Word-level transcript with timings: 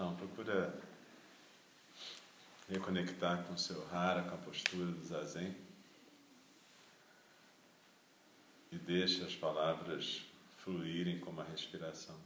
Então, 0.00 0.16
procura 0.16 0.74
reconectar 2.70 3.44
com 3.44 3.52
o 3.52 3.58
seu 3.58 3.86
rara, 3.88 4.22
com 4.22 4.34
a 4.34 4.38
postura 4.38 4.86
do 4.86 5.04
zazen. 5.04 5.54
E 8.72 8.78
deixe 8.78 9.22
as 9.22 9.36
palavras 9.36 10.22
fluírem 10.64 11.20
como 11.20 11.42
a 11.42 11.44
respiração. 11.44 12.16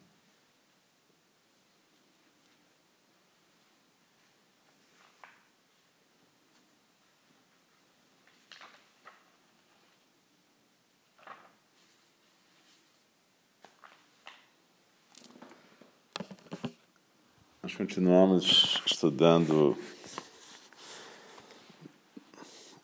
Continuamos 17.76 18.80
estudando 18.86 19.76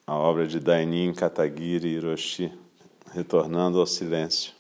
a 0.05 0.17
obra 0.17 0.49
de 0.49 0.59
Dainin 0.59 1.15
Katagiri 1.15 1.87
Hiroshi, 1.91 2.53
Retornando 3.12 3.79
ao 3.79 3.87
Silêncio. 3.87 4.53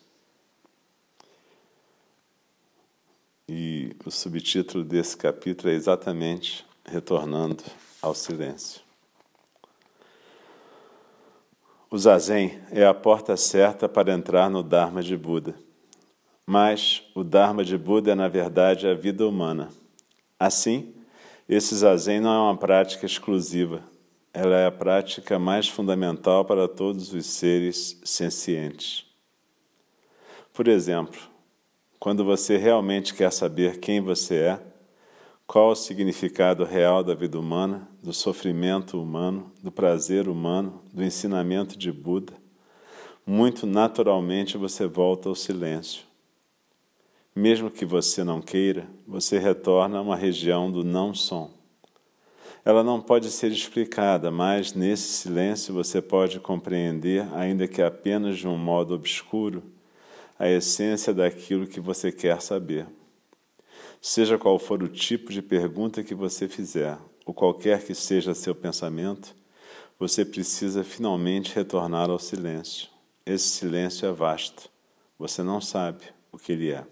E 3.48 3.96
o 4.06 4.10
subtítulo 4.12 4.84
desse 4.84 5.16
capítulo 5.16 5.72
é 5.72 5.74
exatamente 5.74 6.64
Retornando 6.84 7.64
ao 8.00 8.14
Silêncio. 8.14 8.82
O 11.90 11.98
zazen 11.98 12.62
é 12.70 12.86
a 12.86 12.94
porta 12.94 13.36
certa 13.36 13.88
para 13.88 14.12
entrar 14.12 14.48
no 14.48 14.62
Dharma 14.62 15.02
de 15.02 15.16
Buda. 15.16 15.56
Mas 16.46 17.02
o 17.16 17.24
Dharma 17.24 17.64
de 17.64 17.76
Buda 17.76 18.12
é, 18.12 18.14
na 18.14 18.28
verdade, 18.28 18.86
a 18.86 18.94
vida 18.94 19.26
humana. 19.26 19.79
Assim, 20.40 20.94
esse 21.46 21.76
zazen 21.76 22.18
não 22.18 22.32
é 22.32 22.38
uma 22.38 22.56
prática 22.56 23.04
exclusiva, 23.04 23.82
ela 24.32 24.56
é 24.56 24.64
a 24.64 24.72
prática 24.72 25.38
mais 25.38 25.68
fundamental 25.68 26.46
para 26.46 26.66
todos 26.66 27.12
os 27.12 27.26
seres 27.26 28.00
sencientes. 28.02 29.04
Por 30.54 30.66
exemplo, 30.66 31.20
quando 31.98 32.24
você 32.24 32.56
realmente 32.56 33.12
quer 33.12 33.30
saber 33.30 33.80
quem 33.80 34.00
você 34.00 34.36
é, 34.36 34.60
qual 35.46 35.72
o 35.72 35.74
significado 35.74 36.64
real 36.64 37.04
da 37.04 37.14
vida 37.14 37.38
humana, 37.38 37.86
do 38.02 38.14
sofrimento 38.14 38.98
humano, 38.98 39.52
do 39.62 39.70
prazer 39.70 40.26
humano, 40.26 40.80
do 40.90 41.04
ensinamento 41.04 41.76
de 41.76 41.92
Buda, 41.92 42.32
muito 43.26 43.66
naturalmente 43.66 44.56
você 44.56 44.86
volta 44.86 45.28
ao 45.28 45.34
silêncio. 45.34 46.09
Mesmo 47.40 47.70
que 47.70 47.86
você 47.86 48.22
não 48.22 48.42
queira, 48.42 48.86
você 49.08 49.38
retorna 49.38 49.96
a 49.96 50.02
uma 50.02 50.14
região 50.14 50.70
do 50.70 50.84
não-som. 50.84 51.50
Ela 52.62 52.84
não 52.84 53.00
pode 53.00 53.30
ser 53.30 53.50
explicada, 53.50 54.30
mas 54.30 54.74
nesse 54.74 55.08
silêncio 55.08 55.72
você 55.72 56.02
pode 56.02 56.38
compreender, 56.38 57.26
ainda 57.32 57.66
que 57.66 57.80
apenas 57.80 58.36
de 58.36 58.46
um 58.46 58.58
modo 58.58 58.92
obscuro, 58.92 59.62
a 60.38 60.50
essência 60.50 61.14
daquilo 61.14 61.66
que 61.66 61.80
você 61.80 62.12
quer 62.12 62.42
saber. 62.42 62.86
Seja 64.02 64.36
qual 64.36 64.58
for 64.58 64.82
o 64.82 64.88
tipo 64.88 65.32
de 65.32 65.40
pergunta 65.40 66.04
que 66.04 66.14
você 66.14 66.46
fizer, 66.46 66.98
ou 67.24 67.32
qualquer 67.32 67.82
que 67.82 67.94
seja 67.94 68.34
seu 68.34 68.54
pensamento, 68.54 69.34
você 69.98 70.26
precisa 70.26 70.84
finalmente 70.84 71.54
retornar 71.54 72.10
ao 72.10 72.18
silêncio. 72.18 72.90
Esse 73.24 73.48
silêncio 73.48 74.06
é 74.06 74.12
vasto. 74.12 74.68
Você 75.18 75.42
não 75.42 75.58
sabe 75.58 76.04
o 76.30 76.36
que 76.36 76.52
ele 76.52 76.70
é. 76.70 76.84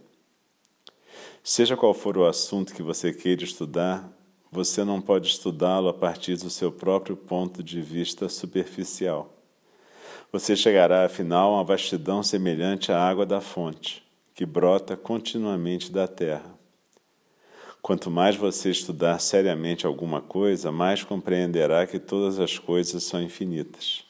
Seja 1.48 1.76
qual 1.76 1.94
for 1.94 2.18
o 2.18 2.26
assunto 2.26 2.74
que 2.74 2.82
você 2.82 3.12
queira 3.12 3.42
estudar, 3.42 4.06
você 4.52 4.84
não 4.84 5.00
pode 5.00 5.28
estudá-lo 5.28 5.88
a 5.88 5.94
partir 5.94 6.36
do 6.36 6.50
seu 6.50 6.70
próprio 6.70 7.16
ponto 7.16 7.62
de 7.62 7.80
vista 7.80 8.28
superficial 8.28 9.38
você 10.30 10.54
chegará 10.54 11.04
afinal 11.04 11.52
a 11.52 11.56
uma 11.56 11.64
vastidão 11.64 12.22
semelhante 12.22 12.92
à 12.92 13.00
água 13.00 13.24
da 13.24 13.40
fonte, 13.40 14.04
que 14.34 14.44
brota 14.44 14.96
continuamente 14.96 15.90
da 15.90 16.06
terra. 16.06 16.54
Quanto 17.80 18.10
mais 18.10 18.36
você 18.36 18.70
estudar 18.70 19.18
seriamente 19.20 19.86
alguma 19.86 20.20
coisa, 20.20 20.70
mais 20.70 21.02
compreenderá 21.02 21.86
que 21.86 21.98
todas 21.98 22.38
as 22.38 22.58
coisas 22.58 23.04
são 23.04 23.22
infinitas. 23.22 24.04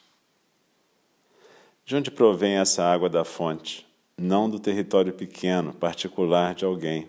De 1.84 1.94
onde 1.94 2.10
provém 2.10 2.54
essa 2.54 2.82
água 2.82 3.08
da 3.08 3.24
fonte? 3.24 3.86
Não 4.16 4.50
do 4.50 4.58
território 4.58 5.12
pequeno, 5.12 5.72
particular 5.72 6.54
de 6.54 6.64
alguém. 6.64 7.06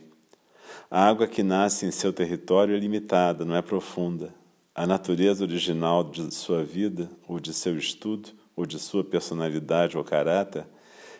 A 0.90 1.08
água 1.08 1.28
que 1.28 1.44
nasce 1.44 1.86
em 1.86 1.92
seu 1.92 2.14
território 2.14 2.76
é 2.76 2.80
limitada, 2.80 3.46
não 3.46 3.56
é 3.56 3.62
profunda. 3.62 4.34
A 4.76 4.86
natureza 4.88 5.44
original 5.44 6.04
de 6.04 6.34
sua 6.34 6.64
vida 6.64 7.10
ou 7.28 7.40
de 7.40 7.54
seu 7.54 7.78
estudo 7.78 8.30
ou 8.60 8.66
de 8.66 8.78
sua 8.78 9.06
personalidade 9.06 9.98
ou 9.98 10.04
caráter, 10.04 10.66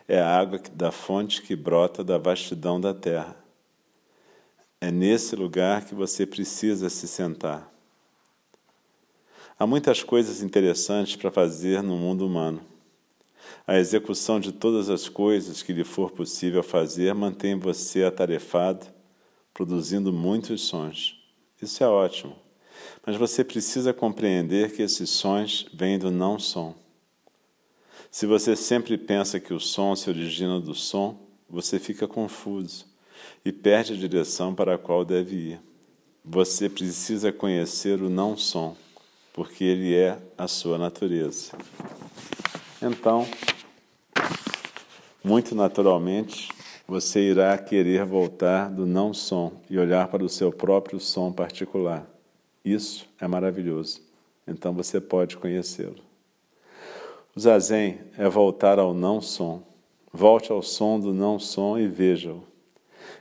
é 0.10 0.20
a 0.20 0.38
água 0.38 0.60
da 0.74 0.92
fonte 0.92 1.42
que 1.42 1.56
brota 1.56 2.04
da 2.04 2.18
vastidão 2.18 2.82
da 2.82 2.94
terra. 2.94 3.38
É 4.82 4.92
nesse 4.92 5.38
lugar 5.38 5.86
que 5.86 5.96
você 5.96 6.26
precisa 6.26 6.90
se 6.90 7.08
sentar. 7.08 7.72
Há 9.58 9.66
muitas 9.66 10.04
coisas 10.04 10.42
interessantes 10.42 11.16
para 11.16 11.32
fazer 11.32 11.82
no 11.82 11.96
mundo 11.96 12.26
humano. 12.26 12.62
A 13.66 13.78
execução 13.78 14.40
de 14.40 14.52
todas 14.52 14.90
as 14.90 15.08
coisas 15.08 15.64
que 15.64 15.72
lhe 15.72 15.86
for 15.86 16.12
possível 16.12 16.64
fazer 16.64 17.14
mantém 17.14 17.58
você 17.58 18.04
atarefado, 18.04 18.86
produzindo 19.54 20.12
muitos 20.14 20.62
sons. 20.62 21.16
Isso 21.62 21.84
é 21.84 21.88
ótimo, 21.88 22.36
mas 23.06 23.16
você 23.16 23.44
precisa 23.44 23.94
compreender 23.94 24.74
que 24.74 24.82
esses 24.82 25.10
sons 25.10 25.66
vêm 25.74 26.00
do 26.00 26.10
não-som. 26.10 26.76
Se 28.12 28.26
você 28.26 28.56
sempre 28.56 28.98
pensa 28.98 29.40
que 29.40 29.54
o 29.54 29.60
som 29.60 29.96
se 29.96 30.10
origina 30.10 30.60
do 30.60 30.74
som, 30.74 31.28
você 31.50 31.80
fica 31.80 32.08
confuso 32.08 32.86
e 33.44 33.52
perde 33.52 33.94
a 33.94 33.98
direção 33.98 34.56
para 34.56 34.76
a 34.76 34.78
qual 34.78 35.06
deve 35.06 35.36
ir. 35.36 35.62
Você 36.24 36.70
precisa 36.70 37.32
conhecer 37.32 38.02
o 38.02 38.10
não-som, 38.10 38.76
porque 39.34 39.64
ele 39.64 39.96
é 39.96 40.20
a 40.38 40.48
sua 40.48 40.78
natureza. 40.78 41.52
Então, 42.82 43.28
muito 45.24 45.54
naturalmente, 45.54 46.50
você 46.90 47.20
irá 47.30 47.56
querer 47.56 48.04
voltar 48.04 48.68
do 48.68 48.84
não-som 48.84 49.54
e 49.70 49.78
olhar 49.78 50.08
para 50.08 50.24
o 50.24 50.30
seu 50.30 50.52
próprio 50.52 51.00
som 51.00 51.32
particular. 51.32 52.10
Isso 52.66 53.08
é 53.22 53.28
maravilhoso. 53.28 54.02
então 54.48 54.74
você 54.74 55.00
pode 55.00 55.38
conhecê-lo. 55.38 56.00
O 57.36 57.40
zazen 57.40 58.00
é 58.18 58.28
voltar 58.28 58.80
ao 58.80 58.92
não 58.92 59.22
som. 59.22 59.62
Volte 60.12 60.52
ao 60.52 60.64
som 60.64 61.00
do 61.00 61.14
não 61.14 61.38
som 61.38 61.78
e 61.78 61.88
veja-o. 61.88 62.44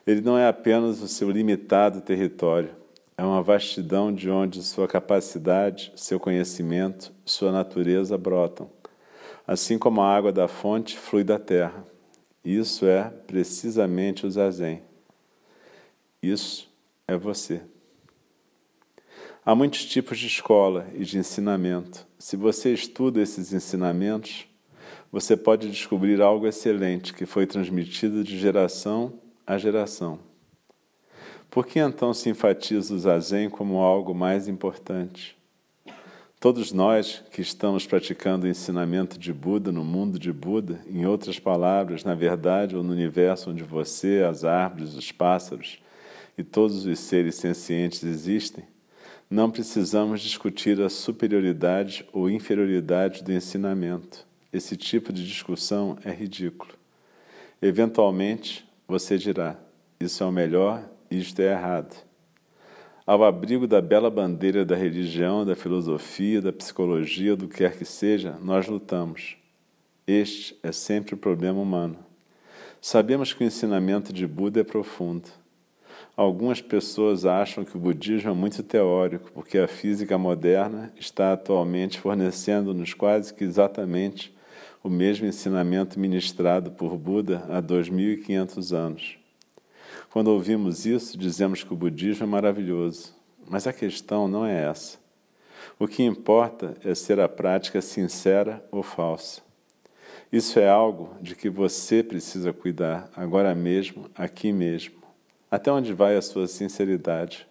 Ele 0.06 0.23
não 0.23 0.38
é 0.38 0.49
apenas 0.49 1.03
o 1.03 1.06
seu 1.06 1.31
limitado 1.31 2.00
território, 2.00 2.71
é 3.19 3.23
uma 3.23 3.43
vastidão 3.43 4.11
de 4.14 4.31
onde 4.31 4.62
sua 4.62 4.88
capacidade, 4.88 5.93
seu 5.94 6.19
conhecimento, 6.19 7.12
sua 7.26 7.53
natureza 7.53 8.17
brotam, 8.17 8.71
assim 9.47 9.79
como 9.79 10.00
a 10.00 10.17
água 10.17 10.32
da 10.32 10.49
fonte 10.49 10.97
flui 10.97 11.23
da 11.23 11.38
terra. 11.38 11.85
Isso 12.44 12.87
é 12.87 13.05
precisamente 13.26 14.26
o 14.26 14.31
zazen. 14.31 14.82
Isso 16.23 16.69
é 17.06 17.17
você. 17.17 17.62
Há 19.44 19.55
muitos 19.55 19.85
tipos 19.85 20.19
de 20.19 20.26
escola 20.26 20.87
e 20.94 21.05
de 21.05 21.17
ensinamento. 21.17 22.06
Se 22.19 22.37
você 22.37 22.73
estuda 22.75 23.23
esses 23.23 23.52
ensinamentos, 23.52 24.46
você 25.11 25.37
pode 25.37 25.70
descobrir 25.70 26.20
algo 26.20 26.46
excelente 26.46 27.14
que 27.14 27.25
foi 27.25 27.46
transmitido 27.46 28.23
de 28.23 28.38
geração 28.38 29.19
a 29.46 29.56
geração. 29.56 30.19
Por 31.49 31.67
que 31.67 31.79
então 31.79 32.12
se 32.12 32.29
enfatiza 32.29 32.93
o 32.93 32.99
zazen 32.99 33.49
como 33.49 33.79
algo 33.79 34.14
mais 34.14 34.49
importante? 34.49 35.38
Todos 36.40 36.70
nós 36.70 37.25
que 37.32 37.43
estamos 37.43 37.85
praticando 37.85 38.46
o 38.46 38.49
ensinamento 38.49 39.19
de 39.19 39.32
Buda 39.32 39.73
no 39.73 39.82
mundo 39.82 40.20
de 40.20 40.32
Buda, 40.32 40.81
em 40.88 41.05
outras 41.05 41.40
palavras, 41.40 42.05
na 42.05 42.14
verdade 42.14 42.76
ou 42.76 42.85
no 42.85 42.93
universo 42.93 43.50
onde 43.50 43.64
você, 43.64 44.23
as 44.23 44.44
árvores, 44.44 44.94
os 44.94 45.11
pássaros 45.11 45.81
e 46.37 46.44
todos 46.44 46.87
os 46.87 47.00
seres 47.00 47.35
sencientes 47.35 48.05
existem, 48.05 48.62
não 49.29 49.50
precisamos 49.50 50.20
discutir 50.20 50.81
a 50.81 50.88
superioridade 50.88 52.06
ou 52.12 52.31
inferioridade 52.31 53.25
do 53.25 53.32
ensinamento. 53.32 54.25
Esse 54.52 54.76
tipo 54.76 55.12
de 55.12 55.26
discussão 55.26 55.99
é 56.05 56.12
ridículo. 56.12 56.73
Eventualmente, 57.61 58.64
você 58.87 59.19
dirá: 59.19 59.56
isso 59.99 60.23
é 60.23 60.26
o 60.26 60.31
melhor, 60.31 60.88
isto 61.11 61.40
é 61.43 61.50
errado. 61.50 62.07
Ao 63.08 63.25
abrigo 63.25 63.66
da 63.66 63.81
bela 63.81 64.10
bandeira 64.10 64.66
da 64.66 64.76
religião, 64.76 65.43
da 65.43 65.56
filosofia, 65.56 66.43
da 66.43 66.52
psicologia, 66.52 67.34
do 67.34 67.49
que 67.49 67.56
quer 67.56 67.75
que 67.75 67.87
seja, 67.87 68.37
nós 68.43 68.66
lutamos. 68.66 69.38
Este 70.06 70.55
é 70.62 70.70
sempre 70.72 71.14
o 71.14 71.16
problema 71.16 71.58
humano. 71.58 71.96
Sabemos 72.82 73.32
que 73.32 73.43
o 73.43 73.46
ensinamento 73.46 74.12
de 74.12 74.26
Buda 74.26 74.60
é 74.60 74.62
profundo. 74.62 75.26
Algumas 76.14 76.60
pessoas 76.60 77.25
acham 77.25 77.64
que 77.64 77.78
o 77.78 77.81
budismo 77.81 78.28
é 78.28 78.34
muito 78.34 78.62
teórico, 78.62 79.32
porque 79.32 79.56
a 79.56 79.66
física 79.66 80.19
moderna 80.19 80.93
está 80.94 81.32
atualmente 81.32 81.99
fornecendo-nos 81.99 82.93
quase 82.93 83.32
que 83.32 83.43
exatamente 83.43 84.37
o 84.84 84.90
mesmo 84.90 85.26
ensinamento 85.26 85.99
ministrado 85.99 86.72
por 86.72 86.94
Buda 86.99 87.43
há 87.49 87.62
2.500 87.62 88.76
anos. 88.76 89.18
Quando 90.10 90.28
ouvimos 90.28 90.87
isso, 90.87 91.19
dizemos 91.19 91.62
que 91.62 91.72
o 91.72 91.76
budismo 91.76 92.25
é 92.25 92.26
maravilhoso, 92.26 93.14
mas 93.46 93.66
a 93.66 93.72
questão 93.72 94.26
não 94.26 94.44
é 94.44 94.64
essa. 94.64 94.99
O 95.78 95.87
que 95.87 96.02
importa 96.02 96.75
é 96.82 96.94
ser 96.94 97.20
a 97.20 97.28
prática 97.28 97.82
sincera 97.82 98.64
ou 98.70 98.82
falsa. 98.82 99.43
Isso 100.32 100.58
é 100.58 100.69
algo 100.69 101.14
de 101.20 101.34
que 101.34 101.50
você 101.50 102.02
precisa 102.02 102.52
cuidar 102.52 103.10
agora 103.14 103.55
mesmo, 103.55 104.10
aqui 104.14 104.52
mesmo. 104.52 104.96
Até 105.50 105.70
onde 105.70 105.93
vai 105.93 106.16
a 106.16 106.22
sua 106.22 106.46
sinceridade? 106.46 107.46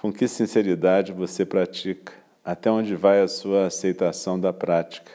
Com 0.00 0.12
que 0.12 0.28
sinceridade 0.28 1.12
você 1.12 1.44
pratica? 1.44 2.12
Até 2.44 2.70
onde 2.70 2.94
vai 2.94 3.20
a 3.20 3.28
sua 3.28 3.66
aceitação 3.66 4.38
da 4.38 4.52
prática? 4.52 5.12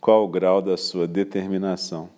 Qual 0.00 0.24
o 0.24 0.28
grau 0.28 0.60
da 0.60 0.76
sua 0.76 1.06
determinação? 1.08 2.10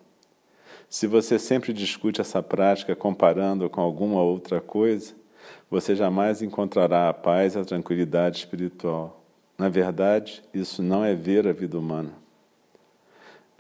Se 0.89 1.07
você 1.07 1.39
sempre 1.39 1.73
discute 1.73 2.21
essa 2.21 2.43
prática 2.43 2.95
comparando 2.95 3.69
com 3.69 3.81
alguma 3.81 4.23
outra 4.23 4.61
coisa, 4.61 5.15
você 5.71 5.97
jamais 5.97 6.43
encontrará 6.43 7.09
a 7.09 7.13
paz 7.13 7.55
e 7.55 7.59
a 7.59 7.65
tranquilidade 7.65 8.39
espiritual. 8.39 9.25
Na 9.59 9.69
verdade, 9.69 10.43
isso 10.53 10.83
não 10.83 11.05
é 11.05 11.15
ver 11.15 11.47
a 11.47 11.53
vida 11.53 11.79
humana. 11.79 12.13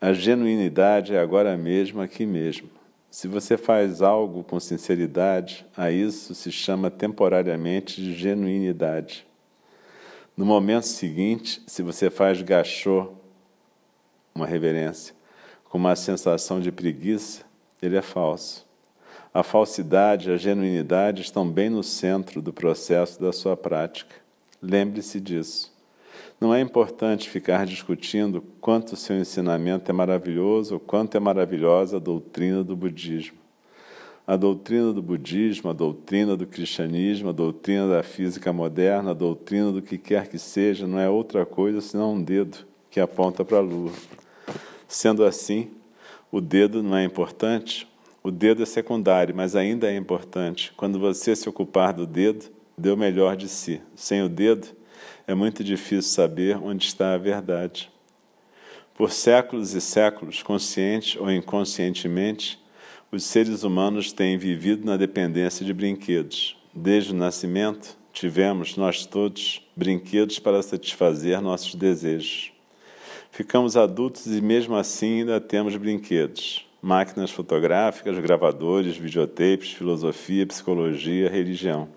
A 0.00 0.12
genuinidade 0.12 1.15
é 1.15 1.21
agora 1.21 1.56
mesmo, 1.56 2.00
aqui 2.00 2.26
mesmo. 2.26 2.69
Se 3.11 3.29
você 3.29 3.56
faz 3.56 4.03
algo 4.03 4.43
com 4.43 4.59
sinceridade, 4.59 5.65
a 5.77 5.91
isso 5.91 6.35
se 6.35 6.50
chama 6.50 6.91
temporariamente 6.91 8.03
de 8.03 8.12
genuinidade. 8.12 9.27
No 10.37 10.44
momento 10.44 10.85
seguinte, 10.85 11.62
se 11.65 11.81
você 11.81 12.11
faz 12.11 12.43
gachô, 12.43 13.12
uma 14.35 14.47
reverência, 14.47 15.15
com 15.75 15.79
uma 15.79 15.97
sensação 15.97 16.61
de 16.61 16.71
preguiça, 16.71 17.43
ele 17.82 17.97
é 17.97 18.00
falso. 18.00 18.65
A 19.35 19.43
falsidade 19.43 20.31
a 20.31 20.37
genuinidade 20.37 21.23
estão 21.23 21.50
bem 21.50 21.69
no 21.69 21.82
centro 21.82 22.41
do 22.41 22.53
processo 22.53 23.21
da 23.21 23.32
sua 23.32 23.56
prática. 23.56 24.15
Lembre-se 24.62 25.21
disso. 25.21 25.73
Não 26.41 26.55
é 26.55 26.61
importante 26.61 27.29
ficar 27.29 27.67
discutindo 27.67 28.41
quanto 28.61 28.94
seu 28.94 29.17
ensinamento 29.17 29.91
é 29.91 29.93
maravilhoso 29.93 30.75
ou 30.75 30.81
quanto 30.81 31.17
é 31.17 31.19
maravilhosa 31.19 31.97
a 31.97 32.00
doutrina 32.00 32.62
do 32.62 32.77
budismo. 32.77 33.38
A 34.25 34.37
doutrina 34.37 34.93
do 34.93 35.03
budismo, 35.03 35.70
a 35.70 35.73
doutrina 35.73 36.37
do 36.37 36.47
cristianismo, 36.47 37.31
a 37.31 37.32
doutrina 37.32 37.88
da 37.88 38.05
física 38.05 38.53
moderna, 38.53 39.11
a 39.11 39.15
doutrina 39.15 39.73
do 39.73 39.82
que 39.82 39.99
quer 39.99 40.29
que 40.29 40.38
seja, 40.38 40.87
não 40.87 41.00
é 41.00 41.11
outra 41.11 41.44
coisa 41.44 41.81
senão 41.81 42.15
um 42.15 42.23
dedo 42.23 42.59
que 42.88 43.00
aponta 43.00 43.44
para 43.44 43.59
a 43.59 43.61
lua. 43.61 43.91
Sendo 44.89 45.25
assim, 45.25 45.71
o 46.31 46.41
dedo 46.41 46.83
não 46.83 46.97
é 46.97 47.05
importante, 47.05 47.87
o 48.23 48.31
dedo 48.31 48.63
é 48.63 48.67
secundário, 48.67 49.35
mas 49.37 49.55
ainda 49.55 49.91
é 49.91 49.97
importante. 49.97 50.73
Quando 50.77 50.99
você 50.99 51.37
se 51.37 51.49
ocupar 51.49 51.93
do 51.93 52.07
dedo, 52.07 52.47
dê 52.77 52.91
o 52.91 52.97
melhor 52.97 53.37
de 53.37 53.49
si. 53.49 53.83
Sem 53.95 54.23
o 54.23 54.29
dedo, 54.29 54.69
é 55.27 55.35
muito 55.35 55.63
difícil 55.63 56.11
saber 56.11 56.57
onde 56.57 56.87
está 56.87 57.15
a 57.15 57.19
verdade. 57.19 57.91
Por 58.95 59.11
séculos 59.11 59.75
e 59.75 59.81
séculos, 59.81 60.43
consciente 60.43 61.19
ou 61.19 61.31
inconscientemente, 61.31 62.58
os 63.11 63.25
seres 63.25 63.63
humanos 63.63 64.13
têm 64.13 64.39
vivido 64.39 64.87
na 64.87 64.97
dependência 64.97 65.67
de 65.67 65.75
brinquedos. 65.75 66.56
Desde 66.73 67.13
o 67.13 67.17
nascimento, 67.17 67.97
tivemos, 68.13 68.77
nós 68.77 69.05
todos, 69.05 69.63
brinquedos 69.77 70.39
para 70.39 70.63
satisfazer 70.63 71.43
nossos 71.43 71.75
desejos. 71.75 72.54
Ficamos 73.36 73.76
adultos 73.76 74.26
e, 74.29 74.41
mesmo 74.41 74.76
assim, 74.76 75.19
ainda 75.19 75.41
temos 75.41 75.74
brinquedos: 75.74 76.64
máquinas 76.81 77.32
fotográficas, 77.32 78.17
gravadores, 78.20 78.96
videotapes, 78.96 79.72
filosofia, 79.72 80.46
psicologia, 80.46 81.29
religião. 81.29 81.88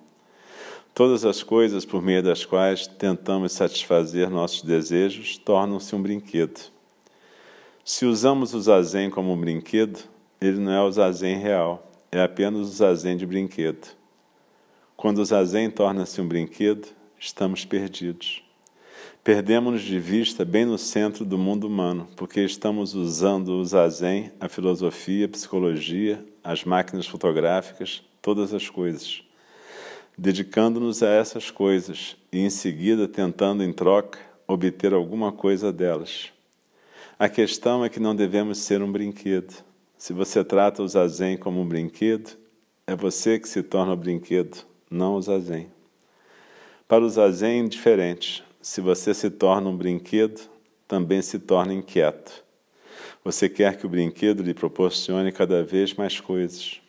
Todas 0.96 1.24
as 1.24 1.44
coisas 1.44 1.86
por 1.86 2.02
meio 2.02 2.24
das 2.24 2.44
quais 2.44 2.88
tentamos 2.88 3.52
satisfazer 3.52 4.32
nossos 4.32 4.64
desejos 4.64 5.38
tornam-se 5.38 5.96
um 5.96 6.02
brinquedo. 6.02 6.60
Se 7.86 8.04
usamos 8.08 8.56
o 8.56 8.60
zazen 8.60 9.12
como 9.12 9.32
um 9.32 9.40
brinquedo, 9.40 10.00
ele 10.42 10.58
não 10.58 10.72
é 10.72 10.82
o 10.82 10.92
zazen 10.92 11.38
real, 11.38 11.92
é 12.12 12.20
apenas 12.20 12.62
o 12.62 12.72
zazen 12.72 13.16
de 13.16 13.28
brinquedo. 13.28 13.90
Quando 14.96 15.20
o 15.20 15.26
zazen 15.26 15.70
torna-se 15.70 16.20
um 16.20 16.28
brinquedo, 16.28 16.88
estamos 17.20 17.64
perdidos. 17.64 18.47
Perdemos-nos 19.28 19.82
de 19.82 20.00
vista 20.00 20.46
bem 20.46 20.64
no 20.64 20.78
centro 20.78 21.26
do 21.26 21.38
mundo 21.38 21.68
humano, 21.68 22.08
porque 22.16 22.40
estamos 22.46 22.94
usando 22.94 23.60
o 23.60 23.66
zazen, 23.66 24.32
a 24.40 24.48
filosofia, 24.48 25.26
a 25.26 25.28
psicologia, 25.28 26.26
as 26.42 26.64
máquinas 26.64 27.08
fotográficas, 27.08 28.02
todas 28.22 28.54
as 28.54 28.70
coisas 28.70 29.22
dedicando-nos 30.18 31.04
a 31.04 31.10
essas 31.10 31.52
coisas 31.52 32.16
e 32.32 32.40
em 32.40 32.50
seguida 32.50 33.06
tentando 33.06 33.66
em 33.66 33.74
troca 33.74 34.18
obter 34.48 34.94
alguma 34.94 35.30
coisa 35.34 35.74
delas. 35.74 36.32
A 37.20 37.28
questão 37.28 37.84
é 37.84 37.90
que 37.90 38.00
não 38.00 38.16
devemos 38.16 38.60
ser 38.60 38.82
um 38.82 38.90
brinquedo. 38.90 39.54
Se 39.98 40.14
você 40.14 40.42
trata 40.42 40.82
o 40.82 40.88
zazen 40.88 41.36
como 41.36 41.60
um 41.60 41.68
brinquedo, 41.68 42.38
é 42.88 42.96
você 42.96 43.38
que 43.38 43.50
se 43.50 43.62
torna 43.62 43.92
o 43.92 43.98
brinquedo, 43.98 44.60
não 44.90 45.16
o 45.16 45.22
zazen. 45.22 45.68
Para 46.88 47.04
o 47.04 47.10
zazen 47.10 47.66
é 47.66 47.68
diferente. 47.68 48.47
Se 48.70 48.82
você 48.82 49.14
se 49.14 49.30
torna 49.30 49.70
um 49.70 49.78
brinquedo, 49.78 50.42
também 50.90 51.22
se 51.22 51.40
torna 51.40 51.74
inquieto. 51.74 52.44
Você 53.24 53.48
quer 53.48 53.78
que 53.78 53.86
o 53.86 53.90
brinquedo 53.90 54.44
lhe 54.44 54.54
proporcione 54.54 55.32
cada 55.32 55.64
vez 55.64 55.94
mais 55.94 56.20
coisas. 56.20 56.82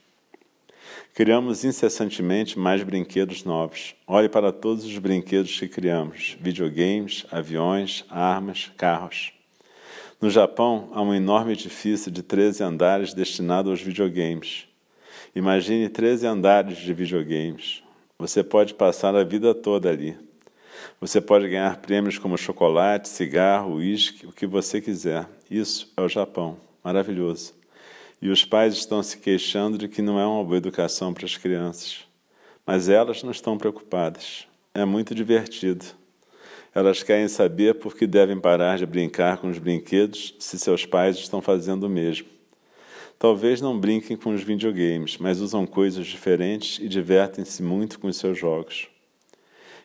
Criamos 1.14 1.64
incessantemente 1.64 2.58
mais 2.58 2.82
brinquedos 2.82 3.44
novos. 3.44 3.94
Olhe 4.08 4.28
para 4.28 4.50
todos 4.50 4.85
os 4.85 4.99
brinquedos 4.99 5.56
que 5.56 5.68
criamos: 5.68 6.37
videogames, 6.40 7.25
aviões, 7.30 8.04
armas, 8.11 8.73
carros. 8.76 9.32
No 10.20 10.28
Japão, 10.28 10.90
há 10.92 11.00
um 11.00 11.14
enorme 11.14 11.52
edifício 11.52 12.11
de 12.11 12.25
13 12.25 12.64
andares 12.64 13.14
destinado 13.14 13.70
aos 13.70 13.80
videogames. 13.80 14.66
Imagine 15.32 15.88
13 15.88 16.26
andares 16.26 16.78
de 16.78 16.92
videogames. 16.92 17.85
Você 18.18 18.42
pode 18.42 18.75
passar 18.75 19.14
a 19.14 19.23
vida 19.23 19.54
toda 19.54 19.88
ali. 19.88 20.27
Você 21.00 21.20
pode 21.20 21.49
ganhar 21.49 21.76
prêmios 21.76 22.18
como 22.18 22.37
chocolate, 22.37 23.08
cigarro, 23.08 23.76
uísque, 23.76 24.26
o 24.26 24.32
que 24.32 24.47
você 24.47 24.80
quiser. 24.80 25.28
Isso 25.50 25.92
é 25.97 26.00
o 26.00 26.08
Japão. 26.08 26.58
Maravilhoso. 26.82 27.54
E 28.20 28.28
os 28.30 28.44
pais 28.44 28.75
estão 28.75 29.02
se 29.02 29.18
queixando 29.18 29.78
de 29.78 29.88
que 29.88 30.02
não 30.02 30.18
é 30.18 30.26
uma 30.26 30.42
boa 30.42 30.56
educação 30.56 31.14
para 31.14 31.25
as 31.25 31.37
crianças. 31.37 32.00
Mas 32.66 32.88
elas 32.88 33.23
não 33.23 33.30
estão 33.30 33.56
preocupadas. 33.56 34.47
É 34.75 34.85
muito 34.85 35.14
divertido. 35.14 35.85
Elas 36.75 37.02
querem 37.02 37.28
saber 37.28 37.75
por 37.75 37.97
que 37.97 38.06
devem 38.06 38.38
parar 38.38 38.78
de 38.78 38.87
brincar 38.87 39.38
com 39.38 39.49
os 39.49 39.58
brinquedos 39.58 40.35
se 40.38 40.58
seus 40.58 40.85
pais 40.85 41.16
estão 41.16 41.40
fazendo 41.40 41.85
o 41.85 41.88
mesmo. 41.88 42.28
Talvez 43.18 43.61
não 43.61 43.78
brinquem 43.78 44.16
com 44.16 44.32
os 44.32 44.42
videogames, 44.42 45.16
mas 45.18 45.40
usam 45.40 45.66
coisas 45.66 46.06
diferentes 46.06 46.78
e 46.78 46.88
divertem-se 46.88 47.62
muito 47.62 47.99
com 47.99 48.06
os 48.06 48.16
seus 48.16 48.38
jogos. 48.38 48.88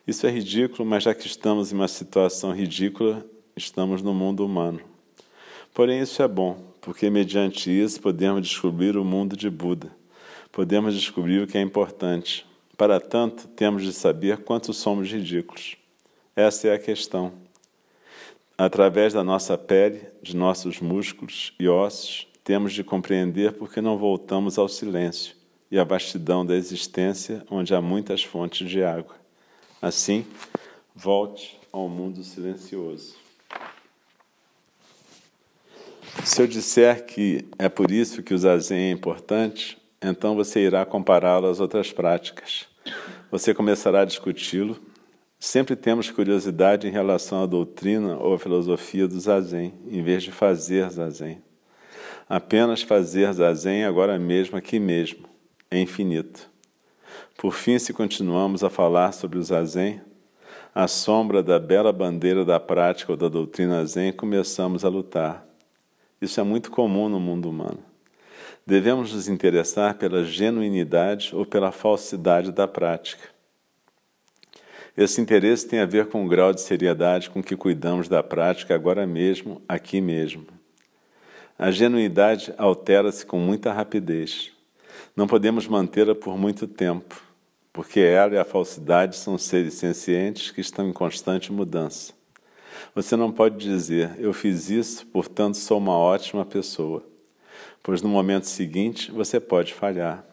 Isso 0.05 0.27
é 0.27 0.29
ridículo, 0.29 0.85
mas 0.85 1.03
já 1.03 1.15
que 1.15 1.25
estamos 1.25 1.71
em 1.71 1.75
uma 1.75 1.87
situação 1.87 2.51
ridícula, 2.51 3.25
estamos 3.55 4.01
no 4.01 4.13
mundo 4.13 4.45
humano. 4.45 4.81
Porém, 5.73 6.01
isso 6.01 6.21
é 6.21 6.27
bom, 6.27 6.57
porque 6.81 7.09
mediante 7.09 7.71
isso 7.71 8.01
podemos 8.01 8.45
descobrir 8.45 8.97
o 8.97 9.05
mundo 9.05 9.37
de 9.37 9.49
Buda. 9.49 9.95
Podemos 10.51 10.93
descobrir 10.93 11.41
o 11.41 11.47
que 11.47 11.57
é 11.57 11.61
importante. 11.61 12.45
Para 12.75 12.99
tanto, 12.99 13.47
temos 13.47 13.81
de 13.81 13.93
saber 13.93 14.39
quanto 14.43 14.73
somos 14.73 15.09
ridículos. 15.09 15.77
Essa 16.35 16.67
é 16.67 16.73
a 16.73 16.79
questão. 16.79 17.31
Através 18.57 19.13
da 19.13 19.23
nossa 19.23 19.57
pele, 19.57 20.01
de 20.21 20.35
nossos 20.35 20.81
músculos 20.81 21.53
e 21.57 21.69
ossos, 21.69 22.27
temos 22.43 22.73
de 22.73 22.83
compreender 22.83 23.53
por 23.53 23.71
que 23.71 23.79
não 23.79 23.97
voltamos 23.97 24.57
ao 24.57 24.67
silêncio 24.67 25.33
e 25.71 25.79
à 25.79 25.85
vastidão 25.85 26.45
da 26.45 26.57
existência 26.57 27.45
onde 27.49 27.73
há 27.73 27.81
muitas 27.81 28.21
fontes 28.21 28.69
de 28.69 28.83
água. 28.83 29.22
Assim, 29.83 30.25
volte 30.95 31.59
ao 31.69 31.89
mundo 31.89 32.23
silencioso. 32.23 33.17
Se 36.23 36.41
eu 36.41 36.47
disser 36.47 37.05
que 37.05 37.45
é 37.59 37.67
por 37.67 37.91
isso 37.91 38.23
que 38.23 38.33
o 38.33 38.37
zazen 38.37 38.77
é 38.77 38.91
importante, 38.91 39.77
então 40.01 40.37
você 40.37 40.61
irá 40.61 40.85
compará-lo 40.85 41.47
às 41.47 41.59
outras 41.59 41.91
práticas. 41.91 42.65
Você 43.29 43.53
começará 43.53 44.03
a 44.03 44.05
discuti-lo. 44.05 44.79
Sempre 45.37 45.75
temos 45.75 46.09
curiosidade 46.09 46.87
em 46.87 46.91
relação 46.91 47.43
à 47.43 47.45
doutrina 47.45 48.15
ou 48.15 48.35
à 48.35 48.39
filosofia 48.39 49.05
do 49.05 49.19
zazen, 49.19 49.73
em 49.91 50.01
vez 50.01 50.23
de 50.23 50.31
fazer 50.31 50.89
zazen. 50.91 51.43
Apenas 52.29 52.81
fazer 52.81 53.33
zazen 53.33 53.83
agora 53.83 54.17
mesmo, 54.17 54.55
aqui 54.55 54.79
mesmo, 54.79 55.27
é 55.69 55.77
infinito. 55.77 56.52
Por 57.37 57.53
fim, 57.53 57.77
se 57.77 57.93
continuamos 57.93 58.63
a 58.63 58.69
falar 58.69 59.11
sobre 59.11 59.37
o 59.37 59.43
zazen, 59.43 60.01
à 60.73 60.87
sombra 60.87 61.43
da 61.43 61.59
bela 61.59 61.91
bandeira 61.91 62.43
da 62.43 62.59
prática 62.59 63.11
ou 63.11 63.17
da 63.17 63.27
doutrina 63.27 63.85
zen, 63.85 64.11
começamos 64.11 64.83
a 64.83 64.89
lutar. 64.89 65.45
Isso 66.21 66.39
é 66.39 66.43
muito 66.43 66.71
comum 66.71 67.09
no 67.09 67.19
mundo 67.19 67.49
humano. 67.49 67.79
Devemos 68.65 69.13
nos 69.13 69.27
interessar 69.27 69.95
pela 69.95 70.23
genuinidade 70.23 71.35
ou 71.35 71.45
pela 71.45 71.71
falsidade 71.71 72.51
da 72.51 72.67
prática. 72.67 73.27
Esse 74.95 75.19
interesse 75.19 75.67
tem 75.67 75.79
a 75.79 75.85
ver 75.85 76.07
com 76.07 76.23
o 76.23 76.29
grau 76.29 76.53
de 76.53 76.61
seriedade 76.61 77.29
com 77.29 77.43
que 77.43 77.55
cuidamos 77.55 78.07
da 78.07 78.21
prática 78.21 78.75
agora 78.75 79.07
mesmo, 79.07 79.61
aqui 79.67 79.99
mesmo. 79.99 80.45
A 81.57 81.71
genuidade 81.71 82.53
altera-se 82.57 83.25
com 83.25 83.39
muita 83.39 83.73
rapidez. 83.73 84.51
Não 85.15 85.27
podemos 85.27 85.67
mantê-la 85.67 86.13
por 86.13 86.37
muito 86.37 86.67
tempo, 86.67 87.22
porque 87.73 87.99
ela 87.99 88.35
e 88.35 88.37
a 88.37 88.45
falsidade 88.45 89.17
são 89.17 89.35
seres 89.37 89.73
sencientes 89.73 90.51
que 90.51 90.61
estão 90.61 90.87
em 90.87 90.93
constante 90.93 91.51
mudança. 91.51 92.13
Você 92.93 93.15
não 93.15 93.31
pode 93.31 93.57
dizer, 93.57 94.15
eu 94.19 94.31
fiz 94.31 94.69
isso, 94.69 95.07
portanto 95.07 95.57
sou 95.57 95.79
uma 95.79 95.97
ótima 95.97 96.45
pessoa, 96.45 97.03
pois 97.81 98.03
no 98.03 98.09
momento 98.09 98.45
seguinte 98.45 99.11
você 99.11 99.39
pode 99.39 99.73
falhar. 99.73 100.23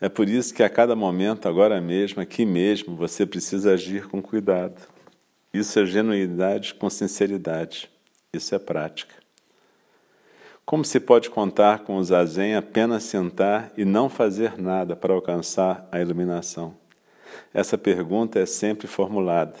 É 0.00 0.08
por 0.08 0.28
isso 0.28 0.54
que 0.54 0.62
a 0.62 0.70
cada 0.70 0.96
momento, 0.96 1.46
agora 1.46 1.80
mesmo, 1.80 2.22
aqui 2.22 2.46
mesmo, 2.46 2.96
você 2.96 3.26
precisa 3.26 3.74
agir 3.74 4.08
com 4.08 4.22
cuidado. 4.22 4.80
Isso 5.52 5.78
é 5.78 5.86
genuidade 5.86 6.74
com 6.74 6.88
sinceridade. 6.88 7.90
Isso 8.32 8.54
é 8.54 8.58
prática. 8.58 9.14
Como 10.68 10.84
se 10.84 11.00
pode 11.00 11.30
contar 11.30 11.78
com 11.78 11.96
o 11.96 12.04
zazen 12.04 12.54
apenas 12.54 13.04
sentar 13.04 13.72
e 13.74 13.86
não 13.86 14.10
fazer 14.10 14.58
nada 14.58 14.94
para 14.94 15.14
alcançar 15.14 15.88
a 15.90 15.98
iluminação? 15.98 16.74
Essa 17.54 17.78
pergunta 17.78 18.38
é 18.38 18.44
sempre 18.44 18.86
formulada. 18.86 19.54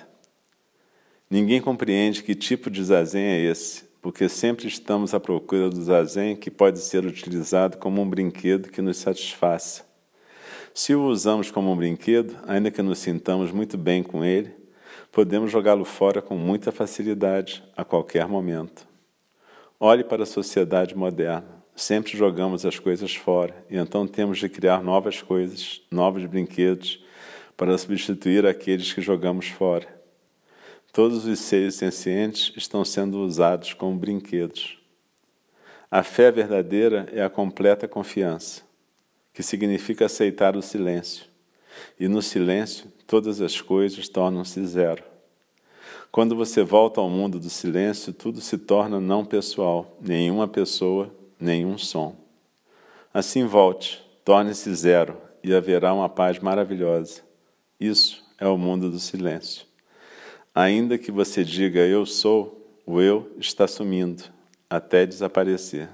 Ninguém 1.30 1.62
compreende 1.62 2.22
que 2.22 2.34
tipo 2.34 2.68
de 2.68 2.84
zazen 2.84 3.22
é 3.22 3.40
esse, 3.40 3.84
porque 4.02 4.28
sempre 4.28 4.68
estamos 4.68 5.14
à 5.14 5.18
procura 5.18 5.70
do 5.70 5.82
zazen 5.82 6.36
que 6.36 6.50
pode 6.50 6.78
ser 6.78 7.06
utilizado 7.06 7.78
como 7.78 8.02
um 8.02 8.10
brinquedo 8.10 8.68
que 8.68 8.82
nos 8.82 8.98
satisfaça. 8.98 9.86
Se 10.74 10.94
o 10.94 11.06
usamos 11.06 11.50
como 11.50 11.72
um 11.72 11.76
brinquedo, 11.76 12.36
ainda 12.46 12.70
que 12.70 12.82
nos 12.82 12.98
sintamos 12.98 13.50
muito 13.50 13.78
bem 13.78 14.02
com 14.02 14.22
ele, 14.22 14.54
podemos 15.10 15.50
jogá-lo 15.50 15.86
fora 15.86 16.20
com 16.20 16.36
muita 16.36 16.70
facilidade, 16.70 17.64
a 17.74 17.82
qualquer 17.82 18.28
momento. 18.28 18.87
Olhe 19.80 20.02
para 20.02 20.24
a 20.24 20.26
sociedade 20.26 20.96
moderna. 20.96 21.62
Sempre 21.76 22.18
jogamos 22.18 22.66
as 22.66 22.80
coisas 22.80 23.14
fora 23.14 23.54
e 23.70 23.76
então 23.76 24.08
temos 24.08 24.38
de 24.38 24.48
criar 24.48 24.82
novas 24.82 25.22
coisas, 25.22 25.80
novos 25.88 26.24
brinquedos 26.24 27.00
para 27.56 27.78
substituir 27.78 28.44
aqueles 28.44 28.92
que 28.92 29.00
jogamos 29.00 29.46
fora. 29.46 29.86
Todos 30.92 31.24
os 31.26 31.38
seres 31.38 31.76
sencientes 31.76 32.52
estão 32.56 32.84
sendo 32.84 33.20
usados 33.20 33.72
como 33.72 33.96
brinquedos. 33.96 34.76
A 35.88 36.02
fé 36.02 36.32
verdadeira 36.32 37.08
é 37.12 37.22
a 37.22 37.30
completa 37.30 37.86
confiança, 37.86 38.62
que 39.32 39.44
significa 39.44 40.06
aceitar 40.06 40.56
o 40.56 40.62
silêncio. 40.62 41.26
E 42.00 42.08
no 42.08 42.20
silêncio, 42.20 42.92
todas 43.06 43.40
as 43.40 43.60
coisas 43.60 44.08
tornam-se 44.08 44.66
zero. 44.66 45.04
Quando 46.10 46.34
você 46.34 46.62
volta 46.62 47.00
ao 47.00 47.10
mundo 47.10 47.38
do 47.38 47.50
silêncio, 47.50 48.12
tudo 48.12 48.40
se 48.40 48.56
torna 48.56 48.98
não 48.98 49.24
pessoal, 49.24 49.96
nenhuma 50.00 50.48
pessoa, 50.48 51.14
nenhum 51.38 51.76
som. 51.76 52.16
Assim 53.12 53.44
volte, 53.44 54.02
torne-se 54.24 54.74
zero 54.74 55.16
e 55.42 55.54
haverá 55.54 55.92
uma 55.92 56.08
paz 56.08 56.38
maravilhosa. 56.38 57.22
Isso 57.78 58.24
é 58.38 58.48
o 58.48 58.56
mundo 58.56 58.90
do 58.90 58.98
silêncio. 58.98 59.66
Ainda 60.54 60.98
que 60.98 61.12
você 61.12 61.44
diga 61.44 61.80
eu 61.80 62.04
sou, 62.06 62.58
o 62.86 63.00
eu 63.00 63.30
está 63.38 63.68
sumindo 63.68 64.24
até 64.68 65.06
desaparecer. 65.06 65.88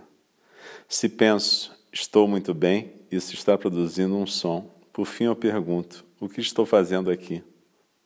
Se 0.89 1.09
penso 1.09 1.73
estou 1.93 2.27
muito 2.27 2.55
bem, 2.55 2.93
isso 3.11 3.35
está 3.35 3.59
produzindo 3.59 4.17
um 4.17 4.27
som. 4.27 4.71
Por 4.93 5.07
fim 5.07 5.25
eu 5.25 5.37
pergunto: 5.37 6.05
o 6.21 6.29
que 6.29 6.41
estou 6.41 6.65
fazendo 6.65 7.11
aqui? 7.11 7.43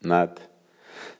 Nada. 0.02 0.47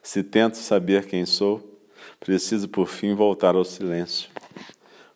Se 0.01 0.23
tento 0.23 0.57
saber 0.57 1.05
quem 1.05 1.25
sou, 1.25 1.79
preciso 2.19 2.67
por 2.67 2.87
fim 2.87 3.13
voltar 3.13 3.55
ao 3.55 3.65
silêncio. 3.65 4.29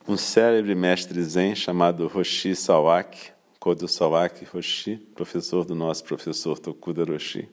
Um 0.08 0.18
célebre 0.18 0.76
mestre 0.76 1.24
zen 1.24 1.56
chamado 1.56 2.08
Roshi 2.08 2.56
Sawaki, 2.56 3.32
Kodo 3.60 3.88
Sawaki 3.88 4.46
Roshi, 4.46 4.98
professor 5.16 5.64
do 5.64 5.74
nosso 5.74 6.04
professor 6.04 6.60
Tokuda 6.60 7.06
Roshi, 7.06 7.48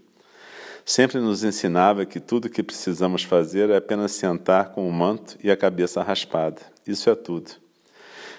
sempre 0.84 1.20
nos 1.20 1.44
ensinava 1.44 2.04
que 2.04 2.18
tudo 2.18 2.46
o 2.46 2.50
que 2.50 2.62
precisamos 2.62 3.22
fazer 3.22 3.70
é 3.70 3.76
apenas 3.76 4.12
sentar 4.12 4.70
com 4.70 4.88
o 4.88 4.92
manto 4.92 5.36
e 5.42 5.50
a 5.50 5.56
cabeça 5.56 6.02
raspada. 6.02 6.60
Isso 6.84 7.08
é 7.08 7.14
tudo. 7.14 7.52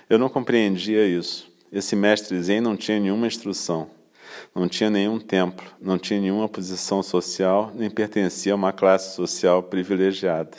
Eu 0.10 0.20
não 0.20 0.28
compreendia 0.28 1.08
isso. 1.08 1.50
Esse 1.72 1.96
mestre 1.96 2.42
zen 2.42 2.60
não 2.60 2.76
tinha 2.76 3.00
nenhuma 3.00 3.28
instrução. 3.28 3.90
Não 4.54 4.68
tinha 4.68 4.90
nenhum 4.90 5.20
templo, 5.20 5.66
não 5.82 5.98
tinha 5.98 6.20
nenhuma 6.20 6.50
posição 6.50 7.02
social, 7.02 7.72
nem 7.74 7.90
pertencia 7.90 8.54
a 8.54 8.56
uma 8.56 8.72
classe 8.72 9.16
social 9.16 9.64
privilegiada. 9.64 10.58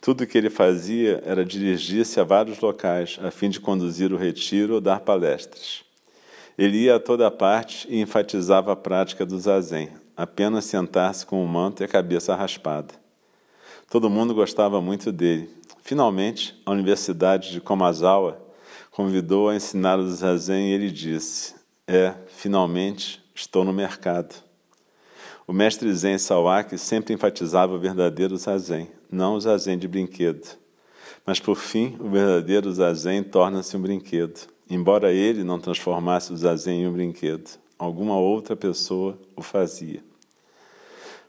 Tudo 0.00 0.24
o 0.24 0.26
que 0.26 0.38
ele 0.38 0.48
fazia 0.48 1.22
era 1.26 1.44
dirigir-se 1.44 2.18
a 2.18 2.24
vários 2.24 2.58
locais, 2.60 3.18
a 3.22 3.30
fim 3.30 3.50
de 3.50 3.60
conduzir 3.60 4.12
o 4.12 4.16
retiro 4.16 4.74
ou 4.74 4.80
dar 4.80 5.00
palestras. 5.00 5.84
Ele 6.56 6.78
ia 6.78 6.96
a 6.96 7.00
toda 7.00 7.30
parte 7.30 7.86
e 7.90 8.00
enfatizava 8.00 8.72
a 8.72 8.76
prática 8.76 9.26
do 9.26 9.38
zazen, 9.38 9.90
apenas 10.16 10.64
sentar-se 10.64 11.26
com 11.26 11.44
o 11.44 11.48
manto 11.48 11.82
e 11.82 11.84
a 11.84 11.88
cabeça 11.88 12.34
raspada. 12.34 12.94
Todo 13.90 14.08
mundo 14.08 14.34
gostava 14.34 14.80
muito 14.80 15.10
dele. 15.10 15.50
Finalmente, 15.82 16.58
a 16.64 16.70
Universidade 16.70 17.50
de 17.50 17.60
Komazawa 17.60 18.40
convidou 18.90 19.48
a 19.48 19.56
ensinar 19.56 19.98
o 19.98 20.08
zazen 20.08 20.70
e 20.70 20.72
ele 20.72 20.90
disse: 20.90 21.54
é, 21.90 22.14
finalmente, 22.28 23.20
estou 23.34 23.64
no 23.64 23.72
mercado. 23.72 24.32
O 25.44 25.52
mestre 25.52 25.92
Zen 25.92 26.18
Sawaki 26.18 26.78
sempre 26.78 27.12
enfatizava 27.12 27.74
o 27.74 27.80
verdadeiro 27.80 28.36
zazen, 28.36 28.88
não 29.10 29.34
o 29.34 29.40
zazen 29.40 29.76
de 29.76 29.88
brinquedo. 29.88 30.46
Mas, 31.26 31.40
por 31.40 31.56
fim, 31.56 31.96
o 31.98 32.08
verdadeiro 32.08 32.72
zazen 32.72 33.24
torna-se 33.24 33.76
um 33.76 33.82
brinquedo, 33.82 34.38
embora 34.70 35.12
ele 35.12 35.42
não 35.42 35.58
transformasse 35.58 36.32
o 36.32 36.36
zazen 36.36 36.82
em 36.82 36.86
um 36.86 36.92
brinquedo. 36.92 37.58
Alguma 37.76 38.16
outra 38.16 38.54
pessoa 38.54 39.18
o 39.34 39.42
fazia. 39.42 40.00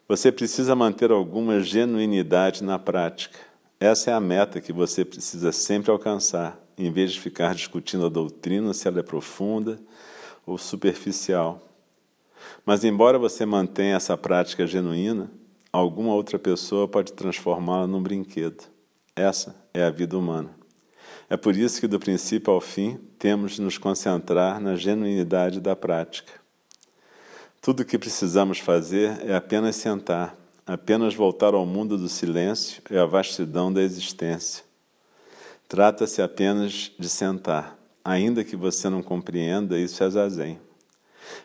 Você 0.08 0.32
precisa 0.32 0.76
manter 0.76 1.10
alguma 1.10 1.60
genuinidade 1.60 2.64
na 2.64 2.78
prática. 2.78 3.40
Essa 3.80 4.12
é 4.12 4.14
a 4.14 4.20
meta 4.20 4.62
que 4.62 4.72
você 4.72 5.04
precisa 5.04 5.52
sempre 5.52 5.90
alcançar, 5.90 6.60
em 6.78 6.92
vez 6.92 7.14
de 7.14 7.20
ficar 7.20 7.56
discutindo 7.56 8.06
a 8.06 8.10
doutrina 8.10 8.76
se 8.76 8.88
ela 8.88 9.00
é 9.00 9.04
profunda 9.04 9.80
ou 10.46 10.58
superficial. 10.58 11.62
Mas, 12.66 12.84
embora 12.84 13.20
você 13.20 13.46
mantenha 13.46 13.96
essa 13.96 14.18
prática 14.18 14.66
genuína, 14.66 15.32
alguma 15.72 16.14
outra 16.14 16.40
pessoa 16.40 16.88
pode 16.88 17.14
transformá-la 17.14 17.88
num 17.88 18.02
brinquedo. 18.02 18.64
Essa 19.16 19.56
é 19.74 19.84
a 19.84 19.90
vida 19.90 20.18
humana. 20.18 20.50
É 21.30 21.38
por 21.38 21.56
isso 21.56 21.80
que, 21.80 21.88
do 21.88 22.00
princípio 22.00 22.52
ao 22.52 22.60
fim, 22.60 23.00
temos 23.18 23.54
de 23.54 23.62
nos 23.62 23.78
concentrar 23.78 24.60
na 24.60 24.76
genuinidade 24.76 25.60
da 25.60 25.76
prática. 25.76 26.34
Tudo 27.62 27.82
o 27.82 27.86
que 27.86 27.98
precisamos 27.98 28.60
fazer 28.60 29.24
é 29.26 29.36
apenas 29.36 29.76
sentar, 29.76 30.36
apenas 30.66 31.14
voltar 31.14 31.54
ao 31.54 31.66
mundo 31.66 31.98
do 31.98 32.10
silêncio 32.10 32.82
e 32.90 32.98
à 32.98 33.06
vastidão 33.06 33.72
da 33.72 33.82
existência. 33.82 34.64
Trata-se 35.68 36.22
apenas 36.22 36.92
de 36.98 37.08
sentar. 37.08 37.78
Ainda 38.04 38.44
que 38.44 38.56
você 38.56 38.90
não 38.90 39.04
compreenda, 39.04 39.78
isso 39.78 40.04
é 40.04 40.10
zazen. 40.10 40.60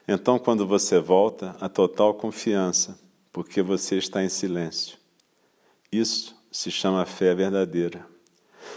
Então, 0.09 0.39
quando 0.39 0.67
você 0.67 0.99
volta, 0.99 1.55
a 1.61 1.69
total 1.69 2.15
confiança, 2.15 2.99
porque 3.31 3.61
você 3.61 3.97
está 3.97 4.25
em 4.25 4.29
silêncio. 4.29 4.97
Isso 5.93 6.35
se 6.51 6.71
chama 6.71 7.05
fé 7.05 7.35
verdadeira. 7.35 8.07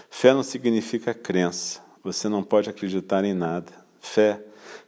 Fé 0.10 0.34
não 0.34 0.44
significa 0.44 1.14
crença. 1.14 1.82
Você 2.04 2.28
não 2.28 2.44
pode 2.44 2.70
acreditar 2.70 3.24
em 3.24 3.34
nada. 3.34 3.72
Fé 4.00 4.44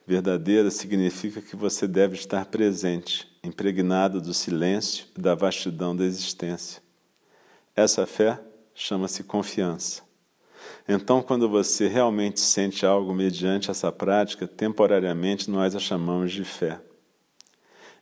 verdadeira 0.06 0.70
significa 0.70 1.42
que 1.42 1.56
você 1.56 1.88
deve 1.88 2.16
estar 2.16 2.46
presente, 2.46 3.28
impregnado 3.44 4.20
do 4.20 4.34
silêncio 4.34 5.06
e 5.18 5.22
da 5.22 5.36
vastidão 5.36 5.96
da 5.96 6.04
existência. 6.04 6.82
Essa 7.76 8.06
fé 8.06 8.40
chama-se 8.74 9.24
confiança. 9.24 10.04
Então, 10.88 11.22
quando 11.22 11.48
você 11.48 11.88
realmente 11.88 12.40
sente 12.40 12.86
algo 12.86 13.14
mediante 13.14 13.72
essa 13.72 13.92
prática, 13.92 14.48
temporariamente 14.48 15.50
nós 15.50 15.76
a 15.76 15.80
chamamos 15.80 16.32
de 16.32 16.44
fé. 16.44 16.80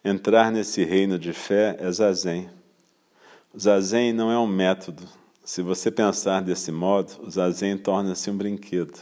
Entrar 0.03 0.51
nesse 0.51 0.83
reino 0.83 1.19
de 1.19 1.33
fé 1.33 1.75
é 1.79 1.91
zazen. 1.91 2.49
Zazen 3.57 4.13
não 4.13 4.31
é 4.31 4.37
um 4.39 4.47
método. 4.47 5.03
Se 5.43 5.61
você 5.61 5.91
pensar 5.91 6.41
desse 6.41 6.71
modo, 6.71 7.11
o 7.21 7.29
zazen 7.29 7.77
torna-se 7.77 8.29
um 8.29 8.37
brinquedo. 8.37 8.97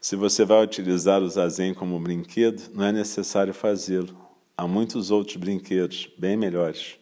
Se 0.00 0.14
você 0.14 0.44
vai 0.44 0.62
utilizar 0.62 1.22
o 1.22 1.28
zazen 1.28 1.74
como 1.74 1.98
brinquedo, 1.98 2.62
não 2.74 2.84
é 2.84 2.92
necessário 2.92 3.54
fazê-lo. 3.54 4.16
Há 4.56 4.66
muitos 4.66 5.10
outros 5.10 5.36
brinquedos 5.36 6.08
bem 6.18 6.36
melhores. 6.36 6.96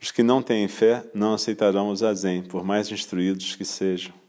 Os 0.00 0.10
que 0.10 0.22
não 0.22 0.42
têm 0.42 0.66
fé 0.66 1.04
não 1.12 1.34
aceitarão 1.34 1.90
o 1.90 1.96
zazen, 1.96 2.42
por 2.42 2.64
mais 2.64 2.90
instruídos 2.90 3.54
que 3.54 3.64
sejam. 3.64 4.19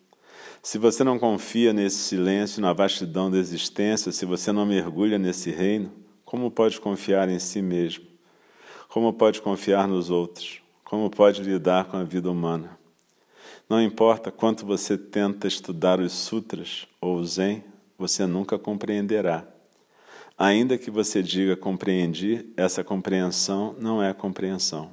Se 0.63 0.77
você 0.77 1.03
não 1.03 1.17
confia 1.17 1.73
nesse 1.73 1.97
silêncio, 1.97 2.61
na 2.61 2.71
vastidão 2.71 3.31
da 3.31 3.37
existência, 3.37 4.11
se 4.11 4.27
você 4.27 4.51
não 4.51 4.63
mergulha 4.63 5.17
nesse 5.17 5.49
reino, 5.49 5.91
como 6.23 6.51
pode 6.51 6.79
confiar 6.79 7.27
em 7.29 7.39
si 7.39 7.63
mesmo? 7.63 8.05
Como 8.87 9.11
pode 9.11 9.41
confiar 9.41 9.87
nos 9.87 10.11
outros? 10.11 10.61
Como 10.83 11.09
pode 11.09 11.41
lidar 11.41 11.85
com 11.85 11.97
a 11.97 12.03
vida 12.03 12.29
humana? 12.29 12.77
Não 13.67 13.81
importa 13.81 14.31
quanto 14.31 14.63
você 14.63 14.95
tenta 14.95 15.47
estudar 15.47 15.99
os 15.99 16.11
sutras 16.11 16.87
ou 17.01 17.15
o 17.15 17.25
Zen, 17.25 17.63
você 17.97 18.27
nunca 18.27 18.59
compreenderá. 18.59 19.47
Ainda 20.37 20.77
que 20.77 20.91
você 20.91 21.23
diga 21.23 21.55
compreendi, 21.55 22.53
essa 22.55 22.83
compreensão 22.83 23.75
não 23.79 24.01
é 24.01 24.13
compreensão. 24.13 24.91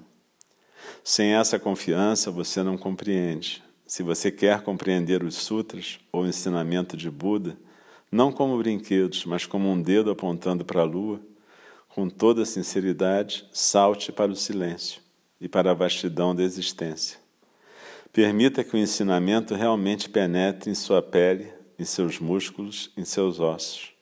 Sem 1.05 1.35
essa 1.35 1.59
confiança, 1.59 2.31
você 2.31 2.63
não 2.63 2.79
compreende. 2.79 3.68
Se 3.89 4.03
você 4.03 4.31
quer 4.31 4.61
compreender 4.61 5.25
os 5.25 5.35
sutras 5.35 5.99
ou 6.13 6.25
o 6.25 6.27
ensinamento 6.27 6.95
de 6.95 7.11
Buda, 7.11 7.57
não 8.13 8.31
como 8.31 8.59
brinquedos, 8.59 9.25
mas 9.25 9.47
como 9.47 9.67
um 9.67 9.81
dedo 9.81 10.11
apontando 10.11 10.63
para 10.63 10.83
a 10.83 10.85
lua, 10.85 11.19
com 11.89 12.07
toda 12.07 12.45
sinceridade, 12.45 13.49
salte 13.51 14.13
para 14.13 14.31
o 14.31 14.37
silêncio 14.37 15.01
e 15.41 15.49
para 15.49 15.71
a 15.71 15.75
vastidão 15.75 16.35
da 16.35 16.43
existência. 16.43 17.19
Permita 18.13 18.63
que 18.63 18.77
o 18.77 18.79
ensinamento 18.79 19.55
realmente 19.55 20.11
penetre 20.11 20.71
em 20.71 20.75
sua 20.75 21.01
pele, 21.01 21.51
em 21.79 21.85
seus 21.87 22.21
músculos, 22.21 22.91
em 22.95 23.07
seus 23.07 23.41
ossos. 23.41 23.95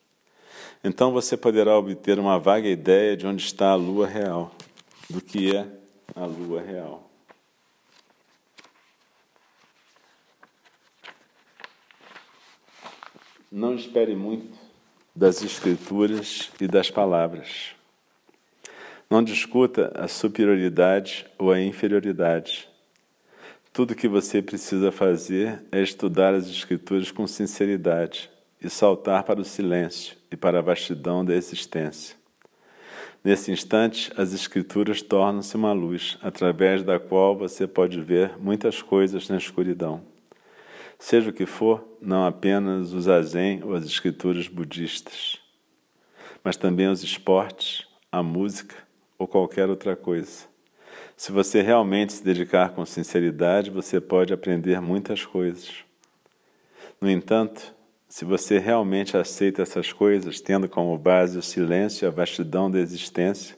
Então 0.83 1.13
você 1.13 1.37
poderá 1.37 1.79
obter 1.79 2.19
uma 2.19 2.41
vaga 2.41 2.69
ideia 2.69 3.17
de 3.17 3.25
onde 3.25 3.45
está 3.45 3.71
a 3.71 3.77
lua 3.77 4.09
real, 4.09 4.53
do 5.09 5.21
que 5.21 5.55
é 5.55 5.65
a 6.13 6.27
lua 6.27 6.61
real. 6.61 7.06
Não 13.57 13.75
espere 13.75 14.15
muito 14.15 14.55
das 15.15 15.43
Escrituras 15.43 16.51
e 16.61 16.69
das 16.69 16.91
palavras. 16.91 17.71
Não 19.09 19.25
discuta 19.25 19.91
a 19.95 20.07
superioridade 20.07 21.25
ou 21.39 21.51
a 21.51 21.59
inferioridade. 21.59 22.69
Tudo 23.73 23.95
que 23.95 24.09
você 24.09 24.43
precisa 24.43 24.93
fazer 24.93 25.65
é 25.73 25.81
estudar 25.81 26.35
as 26.35 26.51
Escrituras 26.51 27.11
com 27.11 27.27
sinceridade 27.27 28.29
e 28.61 28.69
saltar 28.69 29.23
para 29.23 29.41
o 29.41 29.45
silêncio 29.45 30.19
e 30.31 30.37
para 30.37 30.59
a 30.59 30.63
vastidão 30.63 31.25
da 31.25 31.35
existência. 31.35 32.15
Nesse 33.25 33.51
instante, 33.51 34.13
as 34.19 34.35
Escrituras 34.35 35.01
tornam-se 35.01 35.57
uma 35.57 35.73
luz, 35.73 36.19
através 36.21 36.83
da 36.83 37.01
qual 37.01 37.35
você 37.35 37.67
pode 37.67 38.03
ver 38.03 38.37
muitas 38.39 38.83
coisas 38.83 39.31
na 39.31 39.39
escuridão. 39.39 40.15
Seja 40.99 41.31
o 41.31 41.33
que 41.33 41.47
for, 41.47 41.87
não 42.01 42.25
apenas 42.25 42.93
o 42.93 43.01
zazen 43.01 43.63
ou 43.63 43.75
as 43.75 43.85
escrituras 43.85 44.49
budistas, 44.49 45.39
mas 46.43 46.57
também 46.57 46.89
os 46.89 47.03
esportes, 47.03 47.87
a 48.11 48.23
música 48.23 48.75
ou 49.19 49.29
qualquer 49.29 49.69
outra 49.69 49.95
coisa. 49.95 50.47
Se 51.17 51.33
você 51.33 51.63
realmente 51.63 52.13
se 52.13 52.25
dedicar 52.25 52.71
com 52.71 52.85
sinceridade, 52.85 53.71
você 53.71 54.01
pode 54.01 54.33
aprender 54.33 54.81
muitas 54.81 55.25
coisas. 55.25 55.85
No 57.01 57.11
entanto, 57.11 57.75
se 58.09 58.25
você 58.25 58.59
realmente 58.59 59.17
aceita 59.17 59.63
essas 59.63 59.93
coisas, 59.93 60.41
tendo 60.41 60.69
como 60.69 60.97
base 60.97 61.39
o 61.39 61.43
silêncio 61.43 62.05
e 62.05 62.07
a 62.07 62.11
vastidão 62.11 62.71
da 62.71 62.79
existência, 62.79 63.57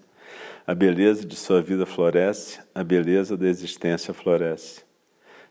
a 0.66 0.74
beleza 0.74 1.24
de 1.24 1.36
sua 1.36 1.62
vida 1.62 1.86
floresce, 1.86 2.60
a 2.74 2.82
beleza 2.82 3.36
da 3.36 3.46
existência 3.48 4.12
floresce. 4.12 4.87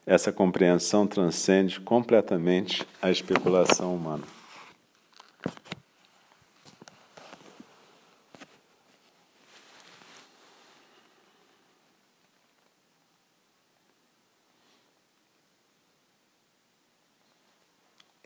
Essa 0.09 0.31
compreensão 0.31 1.05
transcende 1.05 1.81
completamente 1.81 2.87
a 3.01 3.11
especulação 3.11 3.93
humana. 3.93 4.23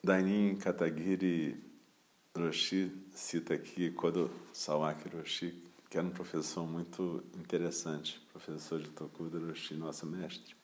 Dainin 0.03 0.57
Katagiri 0.57 1.59
Roshi 2.37 2.91
cita 3.11 3.55
aqui 3.55 3.89
Kodo 3.89 4.29
Sawaki 4.53 5.09
Roshi, 5.09 5.63
que 5.89 5.97
era 5.97 6.05
um 6.05 6.11
professor 6.11 6.63
muito 6.67 7.23
interessante, 7.39 8.21
professor 8.31 8.79
de 8.79 8.89
Tokuda 8.89 9.39
Roshi, 9.39 9.73
nosso 9.73 10.05
mestre. 10.05 10.60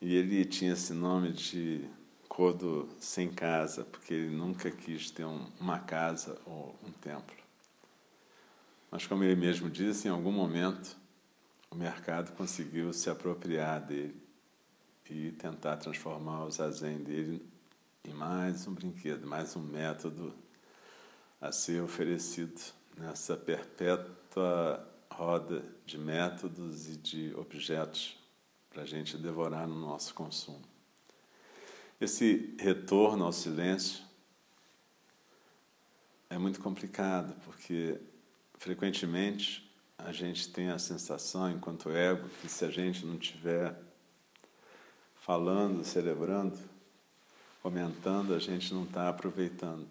E 0.00 0.14
ele 0.14 0.44
tinha 0.44 0.72
esse 0.72 0.92
nome 0.92 1.32
de 1.32 1.88
Kodo 2.28 2.88
sem 2.98 3.30
casa, 3.30 3.84
porque 3.84 4.12
ele 4.12 4.34
nunca 4.34 4.70
quis 4.70 5.10
ter 5.10 5.24
um, 5.24 5.46
uma 5.60 5.78
casa 5.78 6.36
ou 6.44 6.74
um 6.82 6.90
templo. 6.90 7.36
Mas, 8.90 9.06
como 9.06 9.24
ele 9.24 9.36
mesmo 9.36 9.70
disse, 9.70 10.08
em 10.08 10.10
algum 10.10 10.32
momento 10.32 10.96
o 11.70 11.76
mercado 11.76 12.32
conseguiu 12.36 12.92
se 12.92 13.10
apropriar 13.10 13.80
dele 13.80 14.20
e 15.10 15.32
tentar 15.32 15.76
transformar 15.76 16.44
o 16.44 16.50
zazen 16.50 16.98
dele 16.98 17.44
em 18.04 18.12
mais 18.12 18.66
um 18.66 18.72
brinquedo, 18.72 19.26
mais 19.26 19.56
um 19.56 19.62
método 19.62 20.34
a 21.40 21.50
ser 21.50 21.82
oferecido 21.82 22.60
nessa 22.96 23.36
perpétua 23.36 24.88
roda 25.10 25.64
de 25.84 25.98
métodos 25.98 26.88
e 26.88 26.96
de 26.96 27.34
objetos 27.36 28.16
para 28.74 28.82
a 28.82 28.86
gente 28.86 29.16
devorar 29.16 29.68
no 29.68 29.76
nosso 29.76 30.12
consumo. 30.12 30.60
Esse 32.00 32.56
retorno 32.58 33.24
ao 33.24 33.32
silêncio 33.32 34.02
é 36.28 36.36
muito 36.36 36.60
complicado, 36.60 37.36
porque 37.44 38.00
frequentemente 38.58 39.72
a 39.96 40.10
gente 40.10 40.48
tem 40.48 40.70
a 40.70 40.78
sensação, 40.80 41.48
enquanto 41.52 41.88
ego, 41.88 42.28
que 42.40 42.48
se 42.48 42.64
a 42.64 42.70
gente 42.70 43.06
não 43.06 43.14
estiver 43.14 43.80
falando, 45.20 45.84
celebrando, 45.84 46.58
comentando, 47.62 48.34
a 48.34 48.40
gente 48.40 48.74
não 48.74 48.82
está 48.82 49.08
aproveitando. 49.08 49.86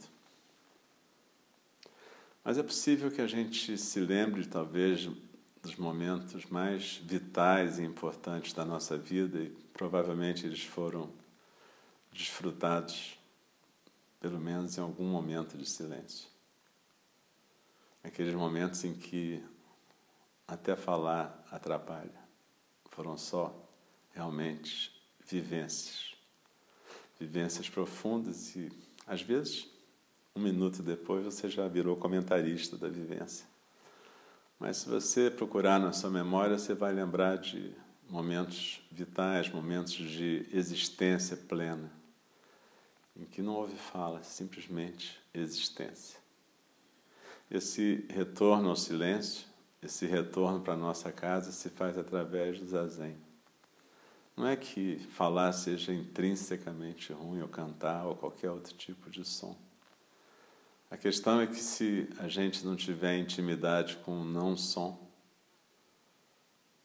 Mas 2.43 2.57
é 2.57 2.63
possível 2.63 3.09
que 3.09 3.21
a 3.21 3.27
gente 3.27 3.77
se 3.77 4.01
lembre, 4.01 4.45
talvez, 4.45 5.09
dos 5.63 5.77
momentos 5.77 6.45
mais 6.47 6.97
vitais 6.97 7.79
e 7.79 7.83
importantes 7.83 8.51
da 8.51 8.65
nossa 8.65 8.97
vida 8.97 9.39
e 9.39 9.49
provavelmente 9.71 10.45
eles 10.45 10.63
foram 10.63 11.09
desfrutados 12.11 13.17
pelo 14.19 14.39
menos 14.39 14.77
em 14.77 14.81
algum 14.81 15.05
momento 15.05 15.57
de 15.57 15.65
silêncio. 15.65 16.27
Aqueles 18.03 18.35
momentos 18.35 18.83
em 18.83 18.93
que 18.93 19.41
até 20.45 20.75
falar 20.75 21.45
atrapalha. 21.49 22.21
Foram 22.91 23.17
só 23.17 23.67
realmente 24.11 24.91
vivências. 25.25 26.13
Vivências 27.17 27.69
profundas 27.69 28.53
e, 28.55 28.69
às 29.07 29.21
vezes, 29.21 29.69
um 30.35 30.41
minuto 30.41 30.83
depois 30.83 31.23
você 31.23 31.49
já 31.49 31.67
virou 31.67 31.95
comentarista 31.95 32.77
da 32.77 32.89
vivência. 32.89 33.52
Mas 34.63 34.77
se 34.77 34.87
você 34.87 35.29
procurar 35.29 35.77
na 35.77 35.91
sua 35.91 36.09
memória, 36.09 36.57
você 36.57 36.73
vai 36.73 36.93
lembrar 36.93 37.37
de 37.37 37.75
momentos 38.09 38.81
vitais, 38.89 39.49
momentos 39.49 39.91
de 39.91 40.47
existência 40.53 41.35
plena, 41.35 41.91
em 43.13 43.25
que 43.25 43.41
não 43.41 43.55
houve 43.55 43.75
fala, 43.75 44.23
simplesmente 44.23 45.21
existência. 45.33 46.17
Esse 47.51 48.05
retorno 48.09 48.69
ao 48.69 48.77
silêncio, 48.77 49.45
esse 49.81 50.05
retorno 50.05 50.61
para 50.61 50.75
a 50.75 50.77
nossa 50.77 51.11
casa 51.11 51.51
se 51.51 51.69
faz 51.69 51.97
através 51.97 52.57
do 52.57 52.65
zazen. 52.65 53.17
Não 54.33 54.47
é 54.47 54.55
que 54.55 54.97
falar 55.09 55.51
seja 55.51 55.93
intrinsecamente 55.93 57.11
ruim, 57.11 57.41
ou 57.41 57.49
cantar, 57.49 58.05
ou 58.05 58.15
qualquer 58.15 58.49
outro 58.49 58.73
tipo 58.73 59.09
de 59.09 59.25
som. 59.25 59.57
A 60.93 60.97
questão 60.97 61.41
é 61.41 61.47
que 61.47 61.55
se 61.55 62.07
a 62.19 62.27
gente 62.27 62.63
não 62.63 62.75
tiver 62.75 63.17
intimidade 63.17 63.97
com 64.05 64.21
o 64.21 64.23
não 64.23 64.55
som, 64.55 65.09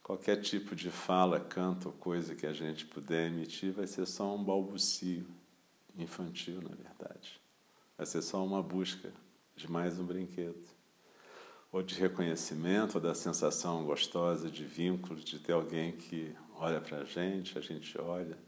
qualquer 0.03 0.41
tipo 0.41 0.75
de 0.75 0.91
fala, 0.91 1.39
canto 1.39 1.89
ou 1.89 1.93
coisa 1.93 2.35
que 2.35 2.47
a 2.47 2.55
gente 2.55 2.87
puder 2.87 3.27
emitir 3.27 3.71
vai 3.71 3.87
ser 3.87 4.07
só 4.07 4.35
um 4.35 4.43
balbucio 4.43 5.27
infantil, 5.95 6.63
na 6.63 6.75
verdade. 6.75 7.39
Vai 7.99 8.07
ser 8.07 8.23
só 8.23 8.43
uma 8.43 8.63
busca 8.63 9.13
de 9.55 9.71
mais 9.71 9.99
um 9.99 10.07
brinquedo. 10.07 10.67
Ou 11.71 11.83
de 11.83 11.95
reconhecimento, 11.95 12.95
ou 12.95 13.03
da 13.03 13.15
sensação 13.15 13.85
gostosa 13.85 14.51
de 14.51 14.65
vínculo, 14.65 15.21
de 15.21 15.39
ter 15.39 15.53
alguém 15.53 15.93
que 15.93 16.35
olha 16.55 16.81
para 16.81 17.01
a 17.01 17.05
gente, 17.05 17.59
a 17.59 17.61
gente 17.61 18.01
olha, 18.01 18.39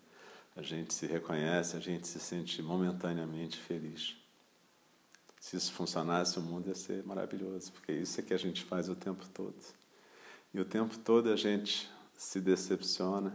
a 0.56 0.62
gente 0.62 0.94
se 0.94 1.04
reconhece, 1.04 1.76
a 1.76 1.80
gente 1.80 2.08
se 2.08 2.18
sente 2.18 2.62
momentaneamente 2.62 3.58
feliz. 3.58 4.19
Se 5.40 5.56
isso 5.56 5.72
funcionasse, 5.72 6.38
o 6.38 6.42
mundo 6.42 6.68
ia 6.68 6.74
ser 6.74 7.02
maravilhoso, 7.04 7.72
porque 7.72 7.92
isso 7.92 8.20
é 8.20 8.22
que 8.22 8.34
a 8.34 8.38
gente 8.38 8.62
faz 8.62 8.90
o 8.90 8.94
tempo 8.94 9.26
todo. 9.32 9.56
E 10.52 10.60
o 10.60 10.64
tempo 10.66 10.98
todo 10.98 11.30
a 11.30 11.36
gente 11.36 11.90
se 12.14 12.40
decepciona 12.40 13.34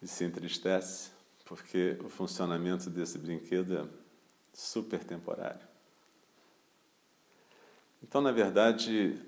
e 0.00 0.08
se 0.08 0.24
entristece, 0.24 1.10
porque 1.44 1.98
o 2.02 2.08
funcionamento 2.08 2.88
desse 2.88 3.18
brinquedo 3.18 3.76
é 3.76 3.86
super 4.54 5.04
temporário. 5.04 5.66
Então, 8.02 8.22
na 8.22 8.32
verdade, 8.32 9.20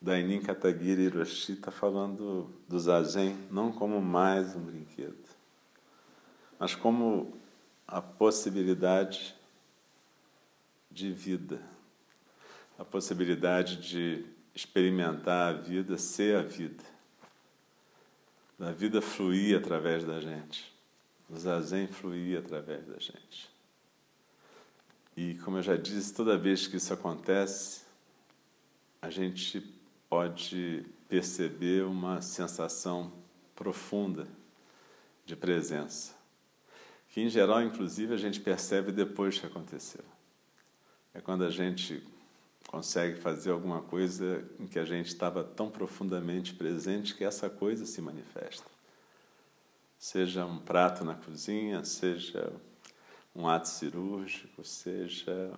Dainin 0.00 0.42
Katagiri 0.42 1.02
Hiroshi 1.02 1.52
está 1.52 1.70
falando 1.70 2.50
do 2.68 2.78
zazen 2.78 3.36
não 3.50 3.72
como 3.72 4.02
mais 4.02 4.54
um 4.54 4.60
brinquedo, 4.60 5.24
mas 6.58 6.74
como 6.74 7.38
a 7.86 8.02
possibilidade 8.02 9.34
de 10.90 11.12
vida, 11.12 11.62
a 12.78 12.84
possibilidade 12.84 13.76
de 13.76 14.24
experimentar 14.54 15.54
a 15.54 15.58
vida, 15.58 15.96
ser 15.96 16.36
a 16.36 16.42
vida, 16.42 16.82
da 18.58 18.72
vida 18.72 19.00
fluir 19.00 19.56
através 19.56 20.04
da 20.04 20.20
gente, 20.20 20.74
o 21.28 21.38
zazen 21.38 21.86
fluir 21.86 22.38
através 22.38 22.84
da 22.86 22.98
gente. 22.98 23.48
E 25.16 25.34
como 25.36 25.58
eu 25.58 25.62
já 25.62 25.76
disse, 25.76 26.12
toda 26.12 26.36
vez 26.36 26.66
que 26.66 26.76
isso 26.76 26.92
acontece, 26.92 27.82
a 29.00 29.10
gente 29.10 29.60
pode 30.08 30.84
perceber 31.08 31.84
uma 31.84 32.20
sensação 32.20 33.12
profunda 33.54 34.26
de 35.24 35.36
presença, 35.36 36.14
que 37.08 37.20
em 37.20 37.28
geral, 37.28 37.62
inclusive, 37.62 38.14
a 38.14 38.16
gente 38.16 38.40
percebe 38.40 38.90
depois 38.90 39.38
que 39.38 39.46
aconteceu 39.46 40.04
é 41.14 41.20
quando 41.20 41.44
a 41.44 41.50
gente 41.50 42.02
consegue 42.66 43.20
fazer 43.20 43.50
alguma 43.50 43.82
coisa 43.82 44.48
em 44.58 44.66
que 44.66 44.78
a 44.78 44.84
gente 44.84 45.08
estava 45.08 45.42
tão 45.42 45.70
profundamente 45.70 46.54
presente 46.54 47.14
que 47.14 47.24
essa 47.24 47.50
coisa 47.50 47.84
se 47.84 48.00
manifesta. 48.00 48.70
Seja 49.98 50.46
um 50.46 50.58
prato 50.58 51.04
na 51.04 51.14
cozinha, 51.14 51.84
seja 51.84 52.52
um 53.34 53.48
ato 53.48 53.68
cirúrgico, 53.68 54.64
seja 54.64 55.52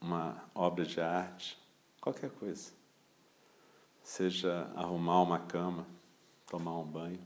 uma 0.00 0.42
obra 0.54 0.84
de 0.84 1.00
arte, 1.00 1.58
qualquer 2.00 2.30
coisa. 2.30 2.72
Seja 4.02 4.70
arrumar 4.74 5.22
uma 5.22 5.38
cama, 5.38 5.86
tomar 6.46 6.78
um 6.78 6.84
banho. 6.84 7.20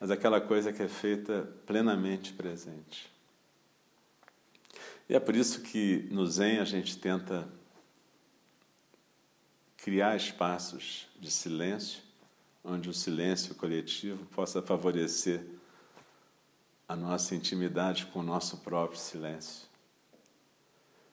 Mas 0.00 0.10
aquela 0.10 0.40
coisa 0.40 0.72
que 0.72 0.82
é 0.82 0.88
feita 0.88 1.50
plenamente 1.66 2.32
presente. 2.32 3.10
E 5.08 5.14
é 5.14 5.20
por 5.20 5.34
isso 5.34 5.62
que 5.62 6.06
no 6.10 6.26
Zen 6.26 6.58
a 6.58 6.64
gente 6.64 6.98
tenta 6.98 7.48
criar 9.78 10.14
espaços 10.16 11.08
de 11.18 11.30
silêncio, 11.30 12.02
onde 12.62 12.90
o 12.90 12.94
silêncio 12.94 13.54
coletivo 13.54 14.26
possa 14.26 14.60
favorecer 14.60 15.42
a 16.86 16.94
nossa 16.94 17.34
intimidade 17.34 18.04
com 18.06 18.18
o 18.18 18.22
nosso 18.22 18.58
próprio 18.58 18.98
silêncio. 18.98 19.66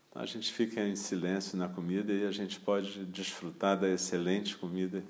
Então 0.10 0.22
a 0.22 0.26
gente 0.26 0.52
fica 0.52 0.82
em 0.82 0.96
silêncio 0.96 1.58
na 1.58 1.70
comida 1.70 2.12
e 2.12 2.26
a 2.26 2.32
gente 2.32 2.60
pode 2.60 3.06
desfrutar 3.06 3.80
da 3.80 3.88
excelente 3.88 4.58
comida 4.58 5.04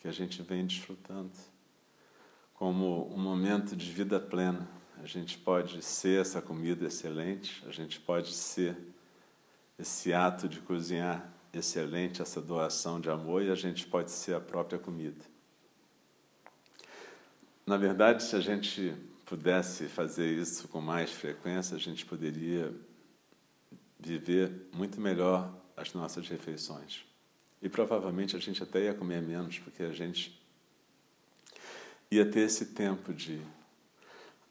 que 0.00 0.08
a 0.08 0.12
gente 0.12 0.42
vem 0.42 0.66
desfrutando, 0.66 1.30
como 2.54 3.12
um 3.14 3.18
momento 3.18 3.76
de 3.76 3.90
vida 3.92 4.18
plena 4.18 4.77
a 5.02 5.06
gente 5.06 5.38
pode 5.38 5.82
ser 5.82 6.20
essa 6.20 6.42
comida 6.42 6.86
excelente, 6.86 7.62
a 7.66 7.72
gente 7.72 8.00
pode 8.00 8.32
ser 8.34 8.76
esse 9.78 10.12
ato 10.12 10.48
de 10.48 10.60
cozinhar 10.60 11.32
excelente, 11.52 12.20
essa 12.20 12.40
doação 12.40 13.00
de 13.00 13.08
amor, 13.08 13.42
e 13.42 13.50
a 13.50 13.54
gente 13.54 13.86
pode 13.86 14.10
ser 14.10 14.34
a 14.34 14.40
própria 14.40 14.78
comida. 14.78 15.24
Na 17.64 17.76
verdade, 17.76 18.22
se 18.22 18.34
a 18.34 18.40
gente 18.40 18.94
pudesse 19.24 19.86
fazer 19.86 20.32
isso 20.32 20.68
com 20.68 20.80
mais 20.80 21.10
frequência, 21.10 21.76
a 21.76 21.80
gente 21.80 22.04
poderia 22.04 22.74
viver 23.98 24.68
muito 24.72 25.00
melhor 25.00 25.54
as 25.76 25.92
nossas 25.92 26.28
refeições. 26.28 27.04
E 27.60 27.68
provavelmente 27.68 28.36
a 28.36 28.38
gente 28.38 28.62
até 28.62 28.84
ia 28.84 28.94
comer 28.94 29.20
menos, 29.20 29.58
porque 29.58 29.82
a 29.82 29.92
gente 29.92 30.40
ia 32.10 32.24
ter 32.24 32.40
esse 32.40 32.66
tempo 32.66 33.12
de 33.12 33.40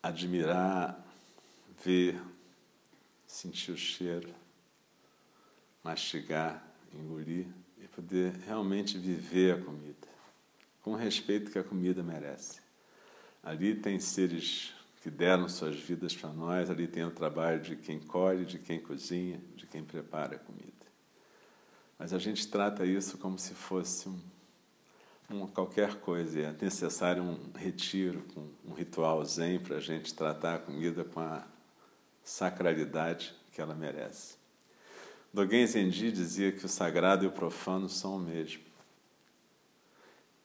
admirar, 0.02 1.06
ver, 1.84 2.22
sentir 3.26 3.72
o 3.72 3.78
cheiro, 3.78 4.34
mastigar, 5.84 6.66
engolir 6.94 7.48
e 7.82 7.88
poder 7.88 8.34
realmente 8.46 8.98
viver 8.98 9.56
a 9.56 9.62
comida, 9.62 10.08
com 10.82 10.94
o 10.94 10.96
respeito 10.96 11.52
que 11.52 11.60
a 11.60 11.64
comida 11.64 12.02
merece. 12.04 12.60
Ali 13.44 13.76
tem 13.76 14.00
seres 14.00 14.74
que 15.02 15.10
deram 15.10 15.48
suas 15.48 15.76
vidas 15.78 16.16
para 16.16 16.32
nós, 16.32 16.70
ali 16.70 16.88
tem 16.88 17.04
o 17.04 17.12
trabalho 17.12 17.62
de 17.62 17.76
quem 17.76 18.00
colhe, 18.00 18.46
de 18.46 18.60
quem 18.60 18.80
cozinha, 18.80 19.42
de 19.56 19.66
quem 19.66 19.84
prepara 19.84 20.36
a 20.36 20.40
comida. 20.40 20.68
Mas 21.98 22.14
a 22.14 22.20
gente 22.20 22.48
trata 22.48 22.86
isso 22.86 23.18
como 23.18 23.40
se 23.40 23.54
fosse 23.54 24.10
um 24.10 24.20
uma 25.30 25.48
qualquer 25.48 25.96
coisa. 25.96 26.40
É 26.40 26.56
necessário 26.62 27.24
um 27.24 27.38
retiro, 27.56 28.24
um, 28.36 28.72
um 28.72 28.74
ritual 28.74 29.24
zen 29.26 29.60
para 29.60 29.78
a 29.78 29.82
gente 29.82 30.14
tratar 30.14 30.56
a 30.56 30.60
comida 30.60 31.04
com 31.04 31.20
a 31.20 31.46
sacralidade 32.24 33.34
que 33.52 33.62
ela 33.62 33.76
merece. 33.76 34.36
Dogen 35.34 35.68
Zenji 35.68 36.12
dizia 36.12 36.52
que 36.52 36.66
o 36.66 36.70
sagrado 36.70 37.26
e 37.26 37.28
o 37.28 37.32
profano 37.32 37.90
são 37.90 38.16
o 38.16 38.20
mesmo. 38.20 38.64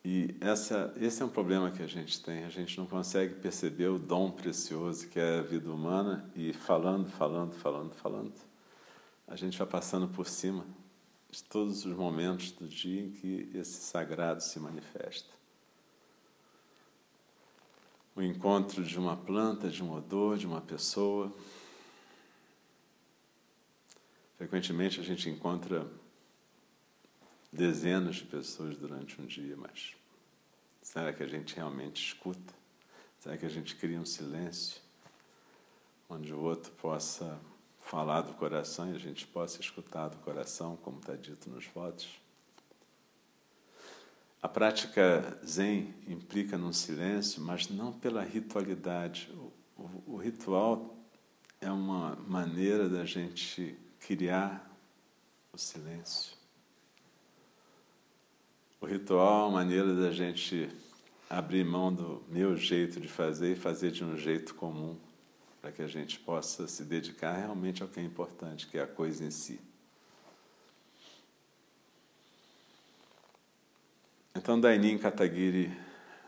E 0.05 0.35
essa, 0.40 0.92
esse 1.01 1.23
é 1.23 1.25
um 1.25 1.29
problema 1.29 1.71
que 1.71 1.83
a 1.83 1.87
gente 1.87 2.21
tem. 2.23 2.45
A 2.45 2.49
gente 2.49 2.77
não 2.77 2.87
consegue 2.87 3.35
perceber 3.37 3.87
o 3.87 3.99
dom 3.99 4.31
precioso 4.31 5.07
que 5.09 5.21
é 5.21 5.38
a 5.38 5.42
vida 5.42 5.71
humana 5.71 6.29
e 6.35 6.53
falando, 6.53 7.09
falando, 7.09 7.53
falando, 7.53 7.95
falando, 7.95 8.33
a 9.29 9.37
gente 9.37 9.57
vai 9.57 9.66
passando 9.66 10.09
por 10.09 10.27
cima 10.27 10.66
de 11.33 11.42
todos 11.45 11.87
os 11.87 11.97
momentos 11.97 12.53
do 12.53 12.68
dia 12.68 13.01
em 13.01 13.11
que 13.11 13.51
esse 13.55 13.81
sagrado 13.85 14.42
se 14.42 14.61
manifesta. 14.61 15.33
O 18.14 18.21
encontro 18.21 18.85
de 18.85 18.99
uma 18.99 19.16
planta, 19.16 19.71
de 19.71 19.83
um 19.83 19.95
odor, 19.95 20.37
de 20.37 20.47
uma 20.47 20.61
pessoa. 20.61 21.35
Frequentemente 24.37 25.01
a 25.01 25.03
gente 25.03 25.31
encontra 25.31 25.90
dezenas 27.51 28.16
de 28.16 28.25
pessoas 28.25 28.77
durante 28.77 29.18
um 29.18 29.25
dia, 29.25 29.57
mas 29.57 29.97
será 30.83 31.14
que 31.14 31.23
a 31.23 31.27
gente 31.27 31.57
realmente 31.57 32.09
escuta? 32.09 32.53
Será 33.18 33.38
que 33.38 33.47
a 33.47 33.49
gente 33.49 33.75
cria 33.77 33.99
um 33.99 34.05
silêncio 34.05 34.83
onde 36.11 36.31
o 36.35 36.40
outro 36.40 36.71
possa 36.73 37.40
falar 37.83 38.23
do 38.23 38.33
coração 38.35 38.90
e 38.90 38.97
a 38.97 38.99
gente 38.99 39.27
possa 39.27 39.61
escutar 39.61 40.09
do 40.09 40.16
coração, 40.18 40.77
como 40.77 40.99
está 40.99 41.14
dito 41.14 41.51
nos 41.51 41.66
votos? 41.66 42.09
A 44.40 44.49
prática 44.49 45.38
Zen 45.47 45.95
implica 46.09 46.57
num 46.57 46.73
silêncio, 46.73 47.42
mas 47.42 47.68
não 47.68 47.92
pela 47.92 48.23
ritualidade. 48.25 49.31
O, 49.37 49.53
o, 49.83 50.14
o 50.14 50.16
ritual 50.16 50.97
é 51.61 51.71
uma 51.71 52.16
maneira 52.27 52.88
da 52.88 53.05
gente 53.05 53.79
criar 54.01 54.68
o 55.53 55.59
silêncio. 55.59 56.37
O 58.81 58.87
ritual 58.87 59.45
é 59.45 59.49
uma 59.49 59.59
maneira 59.61 59.95
da 59.95 60.11
gente 60.11 60.68
abrir 61.31 61.64
mão 61.64 61.95
do 61.95 62.23
meu 62.29 62.57
jeito 62.57 63.01
de 63.01 63.07
fazer 63.07 63.53
e 63.53 63.57
fazer 63.57 63.92
de 63.92 64.05
um 64.05 64.16
jeito 64.16 64.55
comum, 64.55 64.99
para 65.62 65.70
que 65.70 65.81
a 65.81 65.87
gente 65.87 66.18
possa 66.18 66.66
se 66.66 66.85
dedicar 66.85 67.37
realmente 67.37 67.85
ao 67.85 67.88
que 67.88 68.01
é 68.01 68.03
importante, 68.03 68.66
que 68.66 68.77
é 68.77 68.83
a 68.83 68.87
coisa 68.87 69.25
em 69.25 69.31
si. 69.31 69.61
Então, 74.35 74.61
Dainin 74.61 74.98
Katagiri 74.98 75.70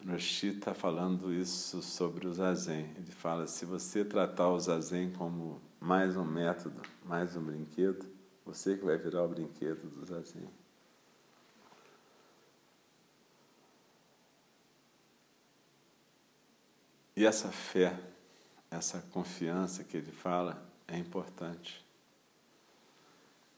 Roshi 0.06 0.48
está 0.48 0.72
falando 0.72 1.34
isso 1.34 1.82
sobre 1.82 2.28
o 2.28 2.32
zazen. 2.32 2.94
Ele 2.96 3.10
fala: 3.10 3.48
se 3.48 3.64
você 3.64 4.04
tratar 4.04 4.50
o 4.50 4.60
zazen 4.60 5.10
como 5.10 5.60
mais 5.80 6.16
um 6.16 6.24
método, 6.24 6.80
mais 7.04 7.34
um 7.34 7.42
brinquedo, 7.42 8.06
você 8.44 8.76
que 8.76 8.84
vai 8.84 8.96
virar 8.96 9.24
o 9.24 9.28
brinquedo 9.28 9.88
do 9.90 10.06
zazen. 10.06 10.48
E 17.16 17.24
essa 17.24 17.50
fé, 17.50 17.98
essa 18.74 19.00
confiança 19.12 19.84
que 19.84 19.96
ele 19.96 20.12
fala 20.12 20.64
é 20.86 20.98
importante. 20.98 21.84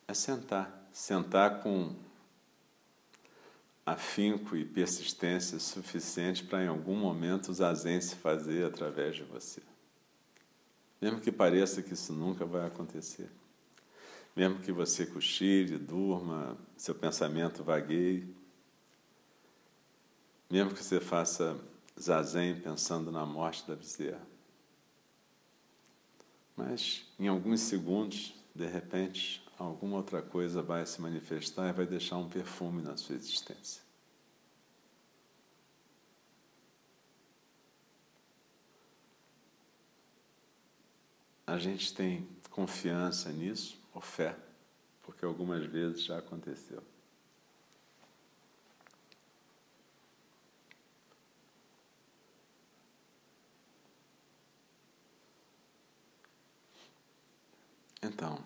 É 0.06 0.14
sentar, 0.14 0.88
sentar 0.92 1.62
com 1.62 1.94
afinco 3.84 4.56
e 4.56 4.64
persistência 4.64 5.58
suficiente 5.58 6.44
para 6.44 6.64
em 6.64 6.68
algum 6.68 6.96
momento 6.96 7.48
o 7.48 7.54
zazen 7.54 8.00
se 8.00 8.16
fazer 8.16 8.66
através 8.66 9.16
de 9.16 9.22
você. 9.22 9.62
Mesmo 11.00 11.20
que 11.20 11.30
pareça 11.30 11.82
que 11.82 11.94
isso 11.94 12.12
nunca 12.12 12.44
vai 12.44 12.66
acontecer. 12.66 13.30
Mesmo 14.34 14.58
que 14.58 14.72
você 14.72 15.06
cochile, 15.06 15.78
durma, 15.78 16.56
seu 16.76 16.94
pensamento 16.94 17.64
vagueie. 17.64 18.34
Mesmo 20.50 20.74
que 20.74 20.82
você 20.82 21.00
faça 21.00 21.58
zazen 21.98 22.60
pensando 22.60 23.10
na 23.10 23.24
morte 23.24 23.66
da 23.66 23.74
bezerra. 23.74 24.35
Mas 26.56 27.04
em 27.18 27.28
alguns 27.28 27.60
segundos, 27.60 28.34
de 28.54 28.66
repente, 28.66 29.46
alguma 29.58 29.98
outra 29.98 30.22
coisa 30.22 30.62
vai 30.62 30.86
se 30.86 31.00
manifestar 31.00 31.68
e 31.68 31.72
vai 31.72 31.86
deixar 31.86 32.16
um 32.16 32.28
perfume 32.28 32.82
na 32.82 32.96
sua 32.96 33.14
existência. 33.14 33.82
A 41.46 41.58
gente 41.58 41.94
tem 41.94 42.26
confiança 42.50 43.30
nisso, 43.30 43.78
ou 43.94 44.00
fé, 44.00 44.36
porque 45.02 45.24
algumas 45.24 45.64
vezes 45.64 46.02
já 46.02 46.18
aconteceu. 46.18 46.82
Então, 58.02 58.38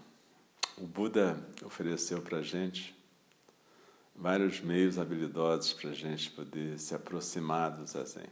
o 0.77 0.87
Buda 0.87 1.39
ofereceu 1.65 2.23
para 2.23 2.39
a 2.39 2.43
gente 2.43 2.95
vários 4.15 4.61
meios 4.61 4.99
habilidosos 4.99 5.73
para 5.73 5.91
a 5.91 5.95
gente 5.95 6.31
poder 6.31 6.79
se 6.79 6.95
aproximar 6.95 7.71
do 7.71 7.87
Zazen. 7.87 8.29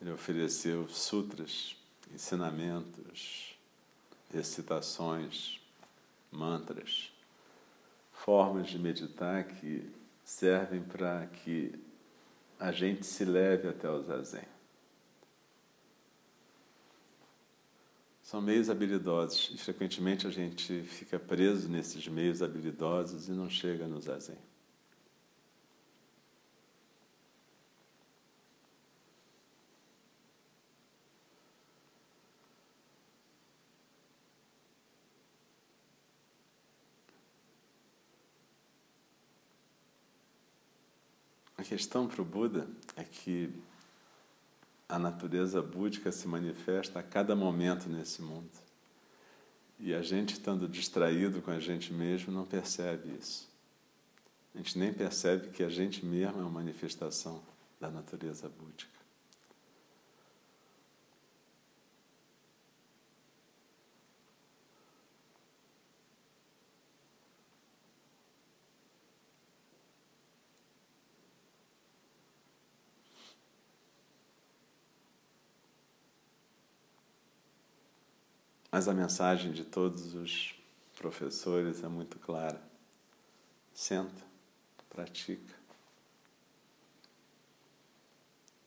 Ele 0.00 0.12
ofereceu 0.12 0.88
sutras, 0.88 1.76
ensinamentos, 2.12 3.56
recitações, 4.32 5.60
mantras, 6.30 7.12
formas 8.12 8.68
de 8.68 8.78
meditar 8.78 9.44
que 9.44 9.90
servem 10.24 10.82
para 10.82 11.26
que 11.26 11.74
a 12.58 12.72
gente 12.72 13.04
se 13.06 13.24
leve 13.24 13.68
até 13.68 13.90
o 13.90 14.02
Zazen. 14.02 14.46
São 18.30 18.40
meios 18.40 18.70
habilidosos 18.70 19.50
e 19.52 19.58
frequentemente 19.58 20.24
a 20.24 20.30
gente 20.30 20.84
fica 20.84 21.18
preso 21.18 21.68
nesses 21.68 22.06
meios 22.06 22.42
habilidosos 22.42 23.26
e 23.26 23.32
não 23.32 23.50
chega 23.50 23.88
no 23.88 24.00
zazen. 24.00 24.38
A 41.58 41.64
questão 41.64 42.06
para 42.06 42.22
o 42.22 42.24
Buda 42.24 42.68
é 42.94 43.02
que 43.02 43.52
a 44.90 44.98
natureza 44.98 45.62
búdica 45.62 46.10
se 46.10 46.26
manifesta 46.26 46.98
a 46.98 47.02
cada 47.02 47.36
momento 47.36 47.88
nesse 47.88 48.20
mundo. 48.20 48.50
E 49.78 49.94
a 49.94 50.02
gente, 50.02 50.34
estando 50.34 50.68
distraído 50.68 51.40
com 51.40 51.50
a 51.50 51.60
gente 51.60 51.92
mesmo, 51.92 52.32
não 52.32 52.44
percebe 52.44 53.16
isso. 53.18 53.48
A 54.54 54.58
gente 54.58 54.78
nem 54.78 54.92
percebe 54.92 55.48
que 55.50 55.62
a 55.62 55.70
gente 55.70 56.04
mesmo 56.04 56.40
é 56.40 56.42
uma 56.42 56.50
manifestação 56.50 57.40
da 57.80 57.88
natureza 57.88 58.48
búdica. 58.48 58.99
Mas 78.70 78.86
a 78.86 78.94
mensagem 78.94 79.52
de 79.52 79.64
todos 79.64 80.14
os 80.14 80.54
professores 80.96 81.82
é 81.82 81.88
muito 81.88 82.18
clara. 82.18 82.62
Senta, 83.74 84.22
pratica. 84.88 85.54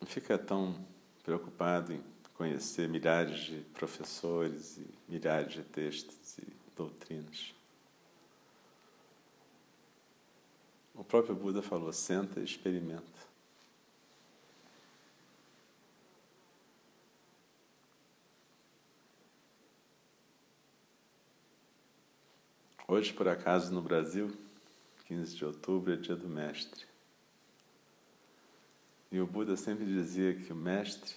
Não 0.01 0.07
fica 0.07 0.37
tão 0.37 0.85
preocupado 1.23 1.93
em 1.93 2.03
conhecer 2.33 2.89
milhares 2.89 3.39
de 3.39 3.61
professores 3.73 4.77
e 4.77 4.87
milhares 5.07 5.53
de 5.53 5.63
textos 5.63 6.37
e 6.39 6.47
doutrinas. 6.75 7.53
O 10.93 11.03
próprio 11.03 11.35
Buda 11.35 11.61
falou: 11.61 11.93
senta 11.93 12.39
e 12.39 12.43
experimenta. 12.43 13.12
Hoje, 22.93 23.11
por 23.11 23.27
acaso, 23.27 23.73
no 23.73 23.81
Brasil, 23.81 24.31
15 25.07 25.35
de 25.35 25.43
outubro, 25.43 25.91
é 25.91 25.95
dia 25.95 26.15
do 26.15 26.29
mestre. 26.29 26.85
E 29.11 29.19
o 29.19 29.25
Buda 29.25 29.57
sempre 29.57 29.83
dizia 29.83 30.35
que 30.35 30.53
o 30.53 30.55
mestre 30.55 31.15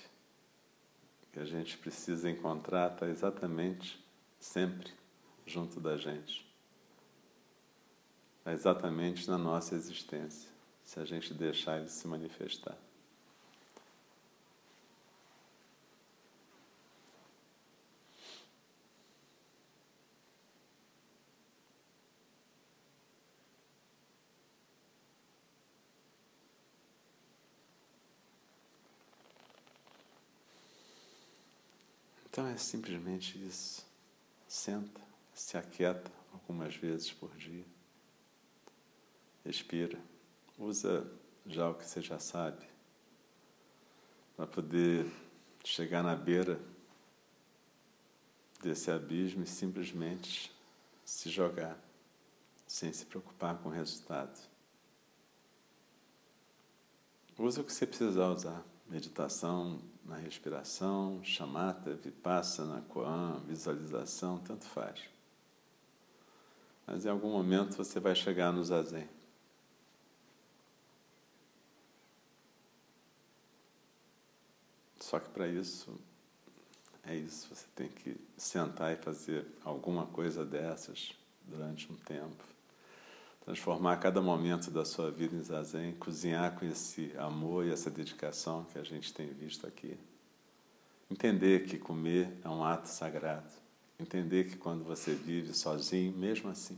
que 1.30 1.38
a 1.38 1.44
gente 1.44 1.76
precisa 1.76 2.30
encontrar 2.30 2.94
está 2.94 3.06
exatamente 3.06 4.02
sempre 4.40 4.90
junto 5.44 5.78
da 5.78 5.98
gente. 5.98 6.50
Está 8.38 8.54
exatamente 8.54 9.28
na 9.28 9.36
nossa 9.36 9.74
existência, 9.74 10.48
se 10.82 10.98
a 10.98 11.04
gente 11.04 11.34
deixar 11.34 11.78
ele 11.78 11.90
se 11.90 12.08
manifestar. 12.08 12.78
Então 32.36 32.46
é 32.48 32.58
simplesmente 32.58 33.42
isso. 33.46 33.82
Senta, 34.46 35.00
se 35.32 35.56
aquieta 35.56 36.12
algumas 36.30 36.76
vezes 36.76 37.10
por 37.10 37.34
dia. 37.34 37.64
respira. 39.42 39.98
Usa 40.58 41.10
já 41.46 41.70
o 41.70 41.74
que 41.74 41.86
você 41.86 42.02
já 42.02 42.18
sabe 42.18 42.62
para 44.36 44.46
poder 44.46 45.10
chegar 45.64 46.02
na 46.02 46.14
beira 46.14 46.60
desse 48.62 48.90
abismo 48.90 49.42
e 49.42 49.46
simplesmente 49.46 50.54
se 51.06 51.30
jogar, 51.30 51.82
sem 52.66 52.92
se 52.92 53.06
preocupar 53.06 53.56
com 53.62 53.70
o 53.70 53.72
resultado. 53.72 54.38
Usa 57.38 57.62
o 57.62 57.64
que 57.64 57.72
você 57.72 57.86
precisar 57.86 58.28
usar. 58.28 58.62
Meditação 58.86 59.80
na 60.06 60.16
respiração, 60.16 61.22
chamata, 61.22 61.94
vipassana, 61.94 62.82
koan, 62.88 63.40
visualização, 63.46 64.38
tanto 64.38 64.64
faz. 64.64 65.00
Mas 66.86 67.04
em 67.04 67.08
algum 67.08 67.30
momento 67.30 67.76
você 67.76 67.98
vai 67.98 68.14
chegar 68.14 68.52
no 68.52 68.64
zazen. 68.64 69.08
Só 75.00 75.18
que 75.20 75.28
para 75.28 75.46
isso, 75.46 75.98
é 77.04 77.14
isso, 77.14 77.54
você 77.54 77.66
tem 77.74 77.88
que 77.88 78.20
sentar 78.36 78.92
e 78.92 78.96
fazer 78.96 79.46
alguma 79.64 80.06
coisa 80.06 80.44
dessas 80.44 81.12
durante 81.44 81.90
um 81.92 81.96
tempo. 81.96 82.55
Transformar 83.46 83.98
cada 83.98 84.20
momento 84.20 84.72
da 84.72 84.84
sua 84.84 85.08
vida 85.08 85.36
em 85.36 85.40
zazen, 85.40 85.94
cozinhar 85.94 86.58
com 86.58 86.66
esse 86.66 87.12
amor 87.16 87.64
e 87.64 87.70
essa 87.70 87.88
dedicação 87.88 88.64
que 88.64 88.76
a 88.76 88.82
gente 88.82 89.14
tem 89.14 89.28
visto 89.28 89.64
aqui. 89.64 89.96
Entender 91.08 91.64
que 91.64 91.78
comer 91.78 92.36
é 92.42 92.48
um 92.48 92.64
ato 92.64 92.88
sagrado. 92.88 93.48
Entender 94.00 94.48
que 94.48 94.56
quando 94.56 94.82
você 94.82 95.14
vive 95.14 95.54
sozinho, 95.54 96.12
mesmo 96.18 96.50
assim, 96.50 96.76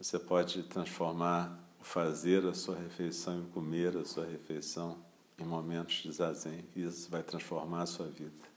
você 0.00 0.18
pode 0.18 0.62
transformar 0.62 1.68
o 1.78 1.84
fazer 1.84 2.46
a 2.46 2.54
sua 2.54 2.78
refeição 2.78 3.40
e 3.40 3.42
o 3.42 3.48
comer 3.48 3.94
a 3.98 4.06
sua 4.06 4.24
refeição 4.24 4.96
em 5.38 5.44
momentos 5.44 5.96
de 5.96 6.10
zazen. 6.12 6.64
Isso 6.74 7.10
vai 7.10 7.22
transformar 7.22 7.82
a 7.82 7.86
sua 7.86 8.06
vida. 8.06 8.48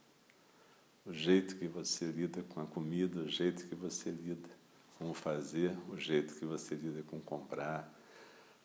O 1.06 1.12
jeito 1.12 1.58
que 1.58 1.68
você 1.68 2.06
lida 2.06 2.42
com 2.42 2.62
a 2.62 2.66
comida, 2.66 3.20
o 3.20 3.28
jeito 3.28 3.68
que 3.68 3.76
você 3.76 4.10
lida 4.10 4.63
com 5.04 5.10
o 5.10 5.14
fazer, 5.14 5.78
o 5.90 5.98
jeito 5.98 6.34
que 6.36 6.46
você 6.46 6.76
lida 6.76 7.04
com 7.04 7.20
comprar, 7.20 7.94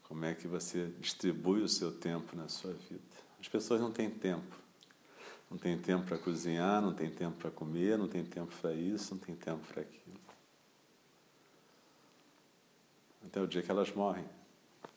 como 0.04 0.24
é 0.24 0.36
que 0.36 0.46
você 0.46 0.86
distribui 1.00 1.62
o 1.62 1.68
seu 1.68 1.90
tempo 1.90 2.36
na 2.36 2.48
sua 2.48 2.72
vida. 2.72 3.02
As 3.40 3.48
pessoas 3.48 3.80
não 3.80 3.90
têm 3.90 4.08
tempo. 4.08 4.56
Não 5.50 5.58
tem 5.58 5.76
tempo 5.76 6.06
para 6.06 6.16
cozinhar, 6.16 6.80
não 6.80 6.94
tem 6.94 7.10
tempo 7.10 7.36
para 7.38 7.50
comer, 7.50 7.98
não 7.98 8.06
tem 8.06 8.24
tempo 8.24 8.54
para 8.60 8.72
isso, 8.72 9.14
não 9.14 9.20
tem 9.20 9.34
tempo 9.34 9.66
para 9.66 9.82
aquilo. 9.82 10.20
Até 13.26 13.40
o 13.40 13.46
dia 13.46 13.60
que 13.60 13.70
elas 13.70 13.90
morrem 13.92 14.24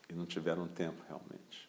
e 0.10 0.14
não 0.14 0.28
tiveram 0.28 0.68
tempo 0.68 1.02
realmente. 1.08 1.68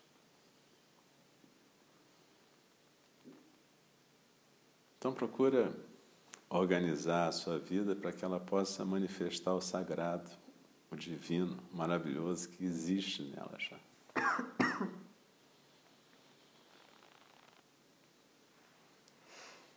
Então 4.98 5.14
procura 5.14 5.74
organizar 6.58 7.28
a 7.28 7.32
sua 7.32 7.58
vida 7.58 7.96
para 7.96 8.12
que 8.12 8.24
ela 8.24 8.38
possa 8.38 8.84
manifestar 8.84 9.54
o 9.54 9.60
sagrado, 9.60 10.30
o 10.90 10.96
divino, 10.96 11.58
o 11.72 11.76
maravilhoso 11.76 12.48
que 12.50 12.64
existe 12.64 13.22
nela 13.22 13.56
já. 13.58 13.78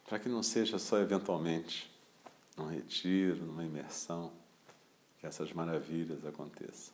Para 0.08 0.20
que 0.20 0.30
não 0.30 0.44
seja 0.44 0.78
só 0.78 1.00
eventualmente, 1.00 1.92
num 2.56 2.68
retiro, 2.68 3.46
numa 3.46 3.64
imersão, 3.64 4.32
que 5.20 5.26
essas 5.26 5.52
maravilhas 5.52 6.26
aconteçam. 6.26 6.94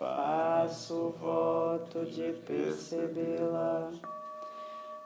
faço 0.00 1.14
voto 1.20 2.06
de 2.06 2.32
percebê-la. 2.46 3.92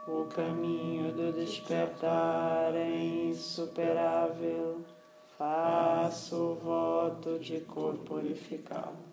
O 0.06 0.26
caminho 0.26 1.12
do 1.12 1.32
despertar 1.32 2.72
é 2.76 2.88
insuperável, 3.28 4.82
faço 5.36 6.54
voto 6.62 7.40
de 7.40 7.60
corporificá-lo. 7.62 9.12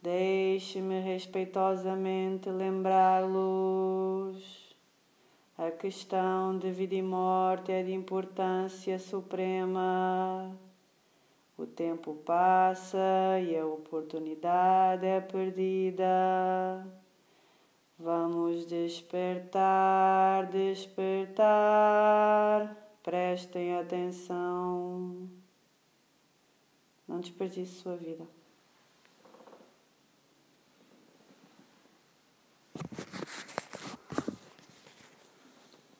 Deixe-me 0.00 1.00
respeitosamente 1.00 2.48
lembrá-los 2.48 4.59
a 5.62 5.70
questão 5.70 6.56
de 6.58 6.70
vida 6.70 6.94
e 6.94 7.02
morte 7.02 7.70
é 7.70 7.82
de 7.82 7.92
importância 7.92 8.98
suprema. 8.98 10.58
O 11.54 11.66
tempo 11.66 12.14
passa 12.14 12.96
e 13.42 13.54
a 13.58 13.66
oportunidade 13.66 15.04
é 15.04 15.20
perdida. 15.20 16.06
Vamos 17.98 18.64
despertar, 18.64 20.46
despertar, 20.46 21.44
prestem 23.02 23.76
atenção. 23.76 25.28
Não 27.06 27.20
desperdice 27.20 27.82
sua 27.82 27.96
vida. 27.96 28.26